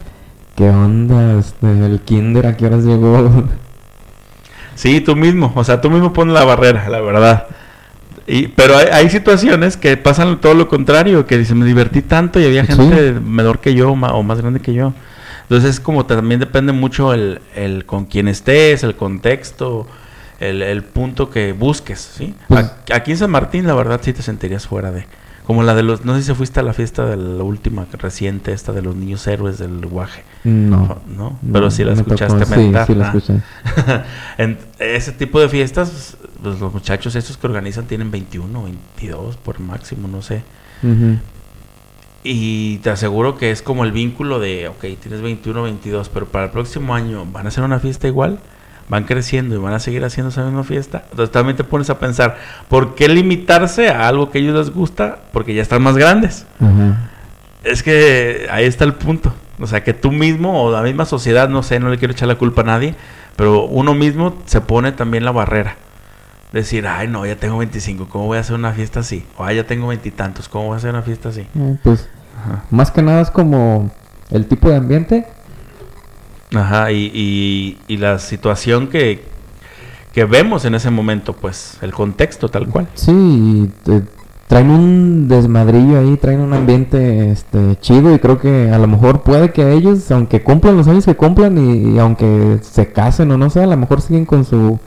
[0.55, 1.37] ¿qué onda?
[1.39, 3.43] Este, el kinder, ¿a qué horas llegó?
[4.81, 7.45] Sí, tú mismo, o sea, tú mismo pones la barrera, la verdad.
[8.25, 12.39] Y, pero hay, hay situaciones que pasan todo lo contrario, que dicen, me divertí tanto
[12.39, 12.73] y había Sí.
[12.73, 14.93] gente menor que yo ma- o más grande que yo.
[15.43, 19.85] Entonces, como también depende mucho el, el con quién estés, el contexto,
[20.39, 22.33] el, el punto que busques, ¿sí?
[22.47, 25.05] Pues- Aquí en San Martín, la verdad, sí te sentirías fuera de...
[25.51, 26.05] Como la de los...
[26.05, 29.27] No sé si fuiste a la fiesta de la última reciente, esta de los niños
[29.27, 30.23] héroes del guaje.
[30.45, 31.01] No.
[31.13, 31.37] ¿No?
[31.51, 32.13] Pero sí la me tocó.
[32.13, 32.87] escuchaste Sí, mentar.
[32.87, 33.13] sí la ah.
[33.13, 33.41] escuché.
[34.37, 39.59] en ese tipo de fiestas, pues, los muchachos estos que organizan tienen 21, 22 por
[39.59, 40.41] máximo, no sé.
[42.23, 46.45] Y te aseguro que es como el vínculo de, ok, tienes 21, 22, pero para
[46.45, 48.39] el próximo año van a hacer una fiesta igual,
[48.89, 51.03] van creciendo y van a seguir haciendo esa misma fiesta.
[51.11, 54.73] Entonces también te pones a pensar, ¿por qué limitarse a algo que a ellos les
[54.73, 55.19] gusta?
[55.31, 56.45] Porque ya están más grandes.
[57.63, 59.33] Es que ahí está el punto.
[59.59, 62.27] O sea, que tú mismo o la misma sociedad, no sé, no le quiero echar
[62.27, 62.95] la culpa a nadie,
[63.35, 65.75] pero uno mismo se pone también la barrera.
[66.51, 69.23] Decir, ay, no, ya tengo 25, ¿cómo voy a hacer una fiesta así?
[69.37, 71.41] O ay, ya tengo veintitantos, ¿cómo voy a hacer una fiesta así?
[71.55, 72.09] Eh, pues
[72.43, 72.63] Ajá.
[72.71, 73.91] más que nada es como
[74.31, 75.27] el tipo de ambiente.
[76.53, 79.23] Ajá, y, y, la situación que,
[80.13, 82.87] que vemos en ese momento, pues, el contexto tal cual.
[82.93, 84.01] Sí, eh,
[84.47, 89.21] traen un desmadrillo ahí, traen un ambiente este chido y creo que a lo mejor
[89.21, 93.49] puede que ellos, aunque cumplan los años que cumplan y, aunque se casen o no
[93.49, 94.77] sé, a lo mejor siguen con su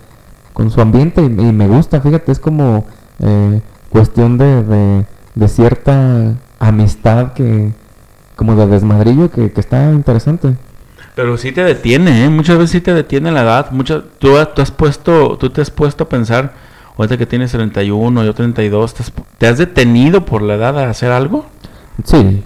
[0.53, 2.85] con su ambiente y, y me gusta, fíjate, es como
[3.21, 7.73] eh, cuestión de, de, de cierta amistad que
[8.37, 10.57] como de desmadrillo que, que está interesante.
[11.15, 12.29] Pero sí te detiene, ¿eh?
[12.29, 13.71] Muchas veces sí te detiene la edad.
[13.71, 16.55] Muchas, tú, tú has puesto, tú te has puesto a pensar,
[16.97, 20.91] ahorita que tienes 31, yo 32, ¿te has, te has detenido por la edad a
[20.91, 21.47] hacer algo?
[22.03, 22.43] Sí,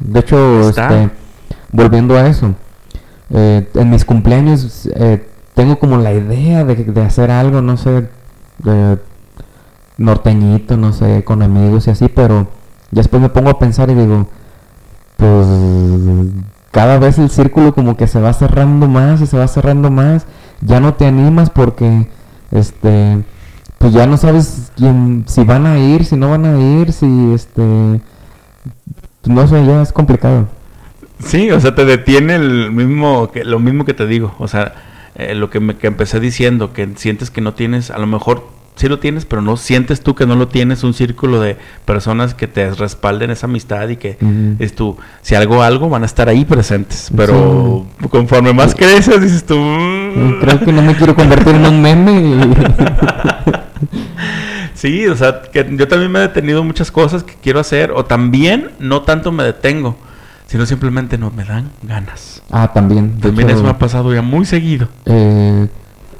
[0.00, 1.10] de hecho, este,
[1.70, 2.54] volviendo a eso,
[3.30, 8.08] eh, en mis cumpleaños eh, tengo como la idea de, de hacer algo, no sé,
[8.58, 8.98] de
[9.98, 12.48] norteñito, no sé, con amigos y así, pero
[12.90, 14.28] después me pongo a pensar y digo,
[15.18, 15.46] pues
[16.70, 20.26] cada vez el círculo como que se va cerrando más y se va cerrando más,
[20.60, 22.08] ya no te animas porque,
[22.50, 23.24] este,
[23.78, 27.32] pues ya no sabes quién, si van a ir, si no van a ir, si,
[27.32, 27.62] este,
[29.24, 30.48] no sé, ya es complicado.
[31.24, 34.34] Sí, o sea, te detiene el mismo, que, lo mismo que te digo.
[34.38, 34.74] O sea,
[35.16, 38.46] eh, lo que, me, que empecé diciendo, que sientes que no tienes, a lo mejor
[38.78, 42.34] sí lo tienes, pero no sientes tú que no lo tienes, un círculo de personas
[42.34, 44.16] que te respalden esa amistad y que
[44.60, 49.44] es tú, si algo algo van a estar ahí presentes, pero conforme más creces dices
[49.44, 49.56] tú.
[50.40, 52.48] Creo que no me quiero convertir en un meme
[54.74, 57.90] sí, o sea, que yo también me he detenido en muchas cosas que quiero hacer
[57.90, 59.96] o también no tanto me detengo,
[60.46, 62.42] sino simplemente no me dan ganas.
[62.50, 63.18] Ah, también.
[63.18, 64.88] También hecho, eso me ha pasado ya muy seguido.
[65.04, 65.66] eh,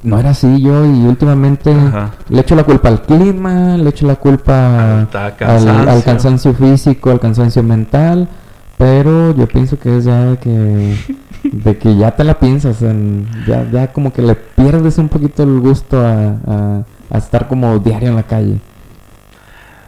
[0.02, 2.12] no era así yo y últimamente Ajá.
[2.28, 5.90] le echo la culpa al clima, le echo la culpa Al cansancio.
[5.90, 8.28] al cansancio físico, al cansancio mental,
[8.76, 10.96] pero yo pienso que es ya de que,
[11.52, 15.42] de que ya te la piensas, en- ya, ya como que le pierdes un poquito
[15.42, 18.60] el gusto a, a- a estar como diario en la calle.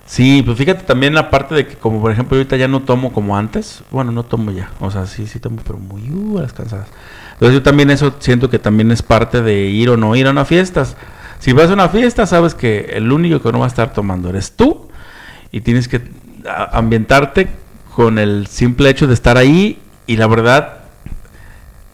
[0.06, 3.12] Sí, pues fíjate también la parte de que como por ejemplo ahorita ya no tomo
[3.12, 6.42] como antes, bueno, no tomo ya, o sea, sí, sí tomo, pero muy uh, a
[6.42, 6.88] las cansadas.
[7.40, 10.30] Entonces yo también eso siento que también es parte de ir o no ir a
[10.30, 10.84] una fiesta.
[11.38, 14.28] Si vas a una fiesta, sabes que el único que no va a estar tomando
[14.28, 14.88] eres tú
[15.50, 16.02] y tienes que
[16.70, 17.48] ambientarte
[17.94, 20.80] con el simple hecho de estar ahí y la verdad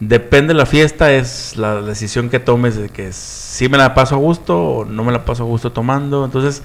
[0.01, 4.17] depende de la fiesta es la decisión que tomes de que si me la paso
[4.17, 6.65] a gusto o no me la paso a gusto tomando, entonces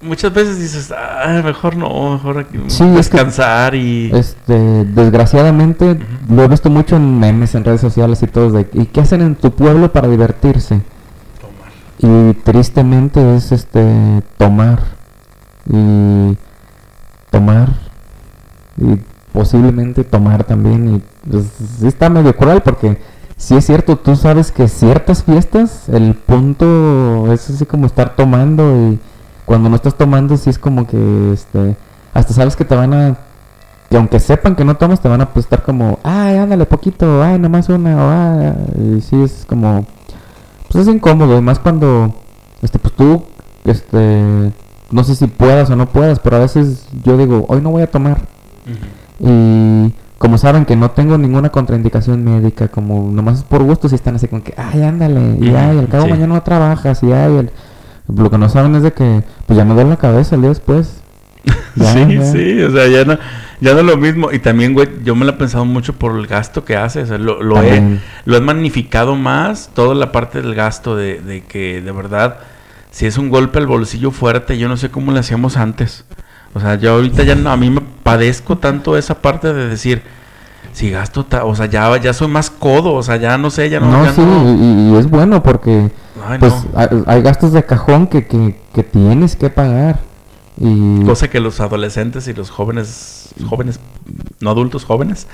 [0.00, 4.10] muchas veces dices, ah, mejor no, mejor aquí Sí, es que- descansar y...
[4.14, 8.86] Este, desgraciadamente lo he visto mucho en memes, en redes sociales y todo, de ¿y
[8.86, 10.80] qué hacen en tu pueblo para divertirse?
[12.00, 14.78] Y tristemente es este tomar.
[15.68, 16.36] Y
[17.30, 17.70] tomar.
[18.76, 19.00] Y
[19.32, 21.46] posiblemente tomar también y pues
[21.82, 22.98] está medio cruel porque
[23.36, 28.90] sí es cierto, tú sabes que ciertas fiestas el punto es así como estar tomando
[28.92, 28.98] y
[29.48, 31.74] cuando no estás tomando sí es como que este
[32.12, 33.16] hasta sabes que te van a
[33.90, 37.22] y aunque sepan que no tomas te van a pues, estar como ay ándale poquito
[37.22, 39.86] ay nomás una o ah", y sí es como
[40.70, 42.14] pues es incómodo más cuando
[42.60, 43.22] este pues tú
[43.64, 44.52] este
[44.90, 47.82] no sé si puedas o no puedas pero a veces yo digo hoy no voy
[47.82, 48.18] a tomar
[49.18, 53.94] y como saben que no tengo ninguna contraindicación médica, como nomás es por gusto, si
[53.94, 56.10] están así como que, ay, ándale, y ay, al cabo sí.
[56.10, 57.50] mañana no trabajas, y ay, el-
[58.16, 60.50] lo que no saben es de que, pues ya me duele la cabeza el día
[60.50, 61.02] después.
[61.76, 62.24] Ya, sí, ya.
[62.24, 63.16] sí, o sea, ya no,
[63.60, 64.32] ya no es lo mismo.
[64.32, 67.02] Y también, güey, yo me lo he pensado mucho por el gasto que hace.
[67.02, 71.20] O sea, lo, lo he, lo he magnificado más, toda la parte del gasto, de,
[71.20, 72.38] de que de verdad,
[72.90, 76.04] si es un golpe al bolsillo fuerte, yo no sé cómo le hacíamos antes.
[76.54, 80.02] O sea, yo ahorita ya no, a mí me padezco tanto esa parte de decir,
[80.72, 83.68] si gasto, ta- o sea, ya, ya soy más codo, o sea, ya no sé,
[83.70, 83.90] ya no.
[83.90, 85.90] No, ya sí, no- y, y es bueno porque,
[86.26, 86.78] Ay, pues, no.
[86.78, 90.00] hay, hay gastos de cajón que, que, que tienes que pagar.
[90.60, 91.04] Y...
[91.04, 93.78] Cosa que los adolescentes y los jóvenes, jóvenes,
[94.40, 95.28] no adultos jóvenes,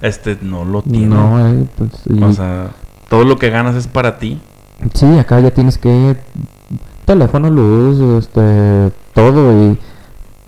[0.00, 1.10] este, no lo tienen.
[1.10, 2.70] no, eh, pues, y- O sea,
[3.08, 4.40] todo lo que ganas es para ti.
[4.94, 6.16] Sí, acá ya tienes que
[7.04, 9.78] teléfono, luz, este, todo y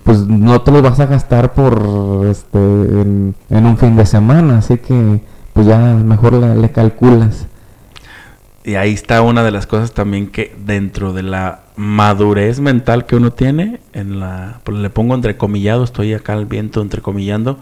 [0.05, 4.59] pues no te lo vas a gastar por este en, en un fin de semana,
[4.59, 5.21] así que
[5.53, 7.47] pues ya mejor le, le calculas.
[8.65, 13.17] Y ahí está una de las cosas también que dentro de la madurez mental que
[13.17, 17.59] uno tiene, en la, pues le pongo entrecomillado, estoy acá al viento entrecomillando,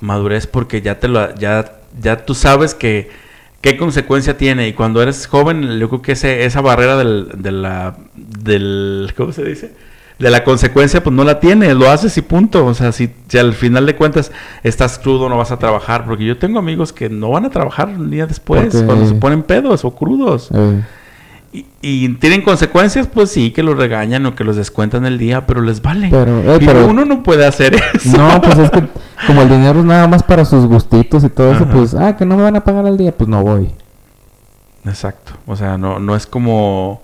[0.00, 3.10] madurez porque ya te lo, ya, ya tú sabes que
[3.60, 7.52] qué consecuencia tiene y cuando eres joven yo creo que ese, esa barrera del, de
[7.52, 9.72] la, del, ¿cómo se dice?
[10.24, 13.36] De la consecuencia pues no la tienes, lo haces y punto, o sea, si, si
[13.36, 17.10] al final de cuentas estás crudo no vas a trabajar, porque yo tengo amigos que
[17.10, 20.48] no van a trabajar un día después, Porque- cuando se ponen pedos o crudos.
[20.54, 20.82] Eh,
[21.52, 25.46] Y, y tienen consecuencias, pues sí, que los regañan o que los descuentan el día,
[25.46, 26.08] pero les vale.
[26.10, 28.16] pero, eh, Y pero uno no puede hacer eso.
[28.16, 28.82] no, pues es que
[29.26, 32.24] como el dinero es nada más para sus gustitos y todo eso, pues ah, que
[32.24, 33.68] no me van a pagar al día, pues no voy.
[34.86, 35.32] Exacto.
[35.46, 37.02] O sea, no, no es como...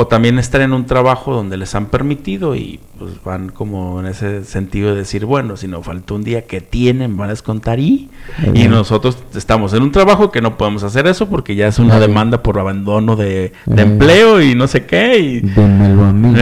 [0.00, 4.06] O también estar en un trabajo donde les han permitido y pues van como en
[4.06, 7.78] ese sentido de decir, bueno, si no falta un día que tienen, van a descontar
[7.80, 8.08] y...
[8.54, 11.78] Y Eh, nosotros estamos en un trabajo que no podemos hacer eso porque ya es
[11.78, 12.00] una Eh.
[12.00, 13.84] demanda por abandono de, de Eh.
[13.84, 15.18] empleo y no sé qué.
[15.18, 16.34] Y, mí.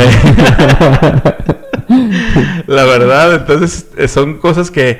[2.68, 4.98] La verdad, entonces eh, son cosas que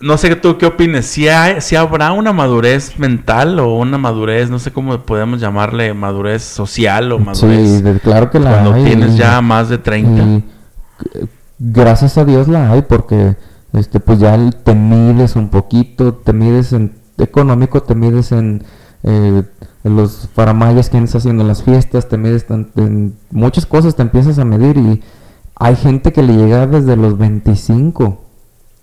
[0.00, 1.06] no sé tú qué opines.
[1.06, 5.92] Si, hay, si habrá una madurez mental o una madurez, no sé cómo podemos llamarle,
[5.94, 8.84] madurez social o madurez sí, de- claro que la cuando hay.
[8.84, 10.22] tienes ya más de 30.
[10.22, 10.44] Y,
[11.14, 11.26] eh,
[11.58, 13.36] gracias a Dios la hay porque
[13.72, 18.64] este pues ya te mides un poquito, te mides en económico, te mides en,
[19.02, 19.42] eh,
[19.84, 23.94] en los faramayas que andas haciendo en las fiestas, te mides tan- en muchas cosas,
[23.96, 25.02] te empiezas a medir y
[25.56, 28.24] hay gente que le llega desde los 25.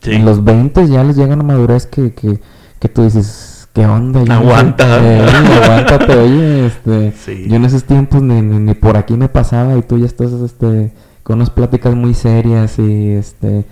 [0.02, 0.14] Sí.
[0.14, 2.40] En los 20 ya les llega una madurez que, que,
[2.80, 4.20] que tú dices, ¿qué onda?
[4.24, 4.86] Yo no sé- Aguanta.
[5.04, 5.26] Eh,
[5.64, 7.46] aguántate, oye, este, Sí.
[7.50, 10.32] yo en esos tiempos ni, ni, ni por aquí me pasaba y tú ya estás
[10.34, 10.92] este,
[11.24, 13.66] con unas pláticas muy serias y este,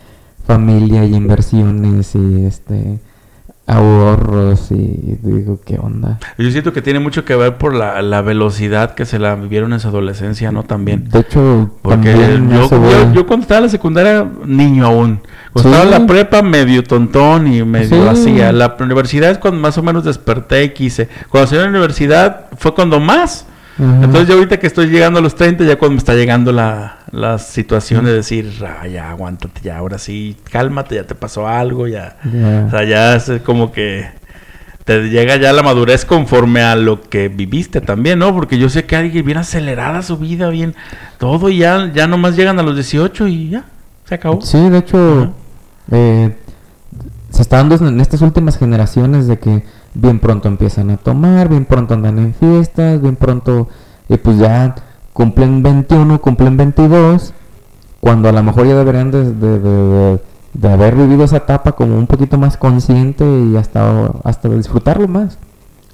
[0.45, 2.99] familia y inversiones y este,
[3.67, 6.19] ahorros y digo, ¿qué onda?
[6.37, 9.73] Yo siento que tiene mucho que ver por la, la velocidad que se la vivieron
[9.73, 10.63] en su adolescencia, ¿no?
[10.63, 11.09] También.
[11.09, 15.19] De hecho, Porque también yo, yo, cuando estaba en la secundaria, niño aún.
[15.51, 15.75] Cuando Sí.
[15.75, 18.07] estaba en la prepa, medio tontón y medio Sí.
[18.09, 18.41] así.
[18.41, 21.09] A la universidad es cuando más o menos desperté y quise.
[21.29, 23.47] Cuando salí a la universidad fue cuando más.
[23.77, 26.99] Entonces yo ahorita que estoy llegando a los 30, ya cuando me está llegando la,
[27.11, 31.87] la situación de decir, ah, ya aguántate, ya ahora sí, cálmate, ya te pasó algo,
[31.87, 32.17] ya.
[32.67, 34.07] O sea, ya es como que
[34.85, 38.33] te llega ya la madurez conforme a lo que viviste también, ¿no?
[38.33, 40.75] Porque yo sé que alguien bien acelerada su vida, bien
[41.17, 43.65] todo, y ya, ya nomás llegan a los 18 y ya,
[44.05, 44.41] se acabó.
[44.41, 45.33] Sí, de hecho,
[45.91, 46.35] eh,
[47.31, 49.63] se está dando en estas últimas generaciones de que
[49.95, 53.67] bien pronto empiezan a tomar, bien pronto andan en fiestas, bien pronto,
[54.09, 54.75] y pues ya
[55.13, 57.33] cumplen 21, cumplen 22,
[58.01, 60.21] cuando a lo mejor ya deberían de, de- de- de-
[60.53, 65.37] de haber vivido esa etapa como un poquito más consciente y hasta, hasta disfrutarlo más.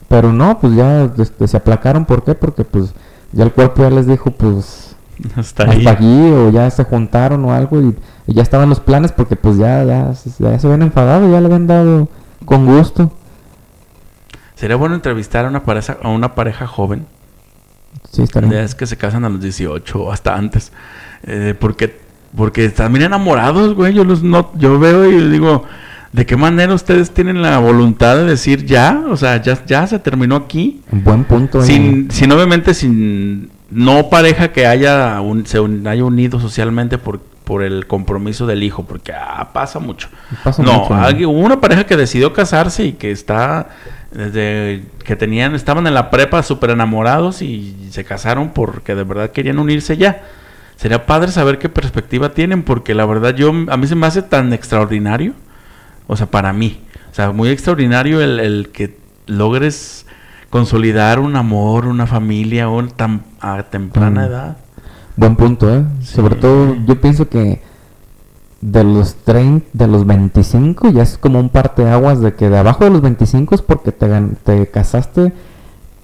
[0.08, 2.36] Pero no, pues ya este, se aplacaron, ¿por qué?
[2.36, 2.94] Porque pues
[3.32, 4.96] ya el cuerpo ya les dijo, pues
[5.36, 5.92] Hasta hasta ahí.
[5.92, 7.96] aquí o ya se juntaron o algo y,
[8.28, 11.46] y ya estaban los planes porque pues ya, ya, ya se habían enfadado, ya le
[11.48, 12.08] habían dado
[12.46, 13.12] con gusto.
[14.62, 17.08] Sería bueno entrevistar a una pareja, a una pareja joven,
[18.12, 18.48] Sí, estaría.
[18.50, 20.72] de esas que se casan a los 18 o hasta antes,
[21.24, 22.00] eh, porque
[22.38, 23.94] Porque están bien enamorados, güey.
[23.94, 25.66] Yo los no, yo veo y digo,
[26.14, 29.04] ¿de qué manera ustedes tienen la voluntad de decir ya?
[29.10, 30.82] O sea, ya, ya se terminó aquí.
[30.94, 31.60] Un buen punto.
[31.60, 31.66] ahí.
[31.68, 37.20] Sin, sin obviamente sin no pareja que haya un- se un- haya unido socialmente por,
[37.44, 40.08] por el compromiso del hijo, porque ah, pasa mucho.
[40.44, 40.94] Pasa no, mucho,
[41.30, 43.68] hubo una pareja que decidió casarse y que está
[44.12, 49.32] desde que tenían estaban en la prepa súper enamorados y se casaron porque de verdad
[49.32, 50.24] querían unirse ya.
[50.76, 54.22] Sería padre saber qué perspectiva tienen porque la verdad yo a mí se me hace
[54.24, 55.34] tan extraordinario,
[56.08, 56.82] o sea, para mí,
[57.12, 58.98] o sea, muy extraordinario el, el que
[59.28, 60.06] logres
[60.50, 64.26] consolidar un amor, una familia un, tan a temprana Mm.
[64.26, 64.58] edad.
[65.16, 65.84] Buen punto, ¿eh?
[66.02, 66.16] Sí.
[66.16, 67.62] Sobre todo, yo pienso que
[68.62, 72.84] de los 30, de los 25 ya es como un parteaguas de que de abajo
[72.84, 74.08] de los 25 es porque te,
[74.44, 75.34] te casaste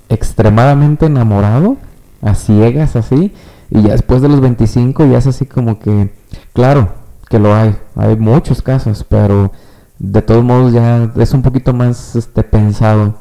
[0.10, 1.78] extremadamente enamorado,
[2.22, 3.34] a ciegas así,
[3.70, 6.12] y ya después de los 25 ya es así como que,
[6.54, 6.94] claro,
[7.30, 9.52] que lo hay, hay muchos casos, pero
[10.00, 13.16] de todos modos ya es un poquito más este pensado.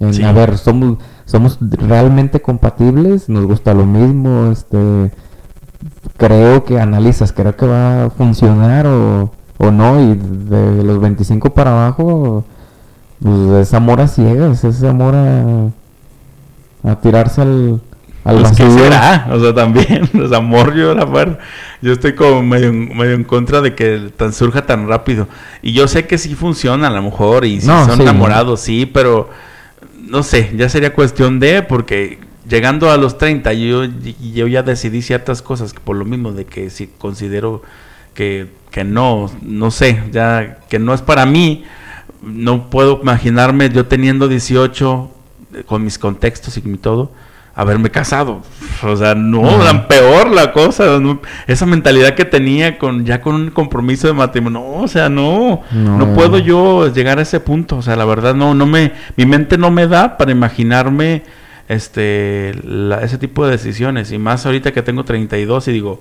[0.00, 0.22] En, Sí.
[0.22, 5.10] A ver, somos somos realmente compatibles, nos gusta lo mismo, este
[6.16, 11.54] creo que analizas, creo que va a funcionar o, o no, y de los 25
[11.54, 12.44] para abajo,
[13.22, 15.70] pues es amor a ciegas, es amor a,
[16.84, 17.80] a tirarse al,
[18.24, 18.70] al Pues, ¿qué vacío.
[18.70, 19.28] será?
[19.32, 21.38] O sea, también, o sea, amor, yo la verdad,
[21.80, 25.28] yo estoy como medio, medio en contra de que tan surja tan rápido.
[25.62, 28.02] Y yo sé que sí funciona a lo mejor, y si No, son sí.
[28.02, 29.30] enamorados, sí, pero
[30.08, 35.02] no sé, ya sería cuestión de, porque llegando a los 30, yo, yo ya decidí
[35.02, 37.62] ciertas cosas, que por lo mismo de que si considero
[38.14, 41.64] que, que no, no sé, ya que no es para mí,
[42.22, 45.10] no puedo imaginarme yo teniendo 18,
[45.54, 47.10] eh, con mis contextos y mi todo,
[47.54, 48.42] haberme casado.
[48.82, 50.98] O sea, no, tan peor la cosa.
[51.00, 54.60] no, esa mentalidad que tenía con ya con un compromiso de matrimonio.
[54.60, 55.62] No, o sea, no.
[55.72, 56.14] No, No.
[56.14, 57.78] puedo yo llegar a ese punto.
[57.78, 61.22] O sea, la verdad no, no me, mi mente no me da para imaginarme
[61.68, 64.12] este la- ese tipo de decisiones.
[64.12, 66.00] Y más ahorita que tengo 32 y digo,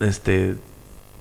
[0.00, 0.56] este,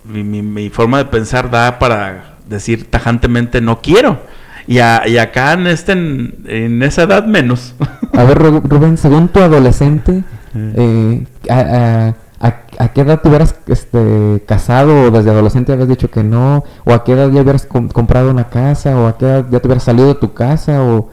[0.03, 4.19] mi, mi- mi forma de pensar da para decir tajantemente no quiero.
[4.67, 7.73] Y, a- y acá en, este, en, en esa edad menos.
[8.13, 10.23] A ver, Ru- Rubén, según tu adolescente,
[10.55, 15.87] eh, a, a- a- a qué edad te hubieras este, casado o desde adolescente habías
[15.87, 16.63] dicho que no?
[16.85, 18.97] ¿O a qué edad ya hubieras com- comprado una casa?
[18.99, 20.83] ¿O a qué edad ya te hubieras salido de tu casa?
[20.83, 21.09] ¿O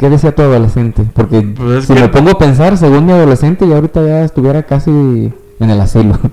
[0.00, 1.04] qué decía tu adolescente?
[1.14, 4.24] Porque Pues es si que- me pongo a pensar, según mi adolescente, ya ahorita ya
[4.24, 6.18] estuviera casi en el asilo.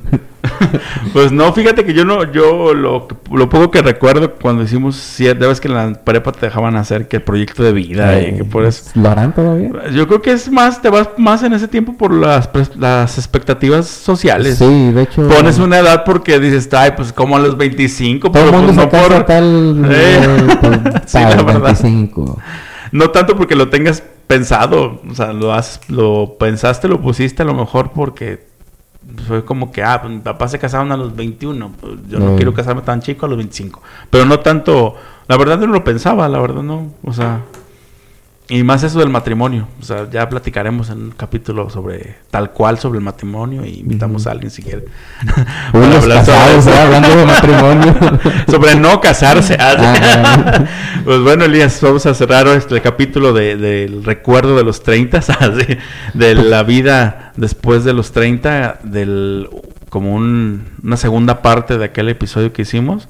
[1.12, 5.46] Pues no, fíjate que yo no, yo lo, lo poco que recuerdo cuando hicimos, cierta
[5.48, 8.46] vez que en la prepa te dejaban hacer que el proyecto de vida y que
[8.46, 8.90] por eso.
[8.96, 9.70] ¿Lo harán todavía?
[9.94, 13.88] Yo creo que es más, te vas más en ese tiempo por las, las expectativas
[13.88, 14.58] sociales.
[14.58, 15.28] Sí, de hecho...
[15.28, 18.74] Pones una edad porque dices, ay, pues como a los 25, Todo el pero mundo
[18.74, 19.26] pues se no casa por...
[19.26, 21.78] tal, Eh, eh, sí, la verdad.
[22.92, 22.98] 25.
[23.06, 27.46] No tanto porque lo tengas pensado, o sea, lo has, lo pensaste, lo pusiste a
[27.46, 28.46] lo mejor porque
[29.26, 32.34] fue como que, ah, pues mi papá se casaron a los 21, pues, yo no
[32.34, 32.36] Mm.
[32.36, 33.82] quiero casarme tan chico a los 25.
[34.10, 34.96] Pero no tanto,
[35.28, 37.42] la verdad no lo pensaba, la verdad no, o sea,
[38.50, 42.80] y más eso del matrimonio, o sea, ya platicaremos en un capítulo sobre, tal cual
[42.80, 44.86] sobre el matrimonio y invitamos a alguien si quiere.
[45.74, 46.70] Uy, los hablar sobre casados, eso.
[46.74, 46.80] ¿eh?
[46.80, 47.96] hablando de matrimonio.
[48.50, 49.58] sobre no casarse.
[49.60, 50.64] Ah.
[51.04, 55.78] pues bueno, Elías, vamos a cerrar este capítulo de- del recuerdo de los 30, así,
[56.14, 59.50] de la vida después de los 30, del,
[59.90, 63.10] como un- una segunda parte de aquel episodio que hicimos,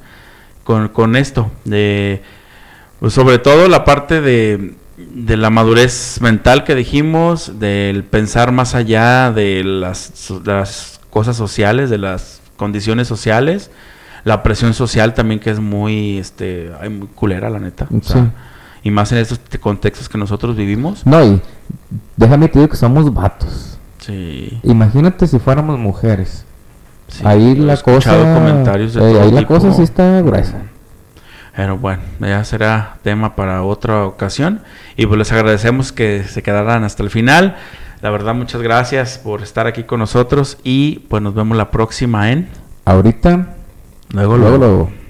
[0.64, 2.24] con, con esto, de,
[3.00, 8.74] pues sobre todo la parte de, de la madurez mental que dijimos, del pensar más
[8.76, 10.12] allá de las,
[11.10, 13.70] cosas sociales, de las condiciones sociales,
[14.24, 17.88] la presión social también que es muy, este, ay, muy culera la neta.
[17.96, 18.30] o sea, Sí.
[18.84, 21.06] y más en estos te- contextos que nosotros vivimos.
[21.06, 21.42] No, y
[22.16, 23.78] déjame te digo que somos vatos.
[24.00, 24.60] Sí.
[24.64, 26.44] Imagínate si fuéramos mujeres.
[27.08, 28.12] sí, ahí la cosa.
[28.18, 30.64] comentarios de eh, todo ahí la cosa sí está gruesa.
[31.58, 34.62] Pero bueno, ya será tema para otra ocasión.
[34.96, 37.58] Y pues les agradecemos que se quedaran hasta el final.
[38.02, 40.60] La verdad, muchas gracias por estar aquí con nosotros.
[40.64, 42.48] Y pues nos vemos la próxima en.
[42.86, 43.56] Ahorita,
[44.14, 44.58] Luego, luego, luego.
[44.58, 45.07] luego.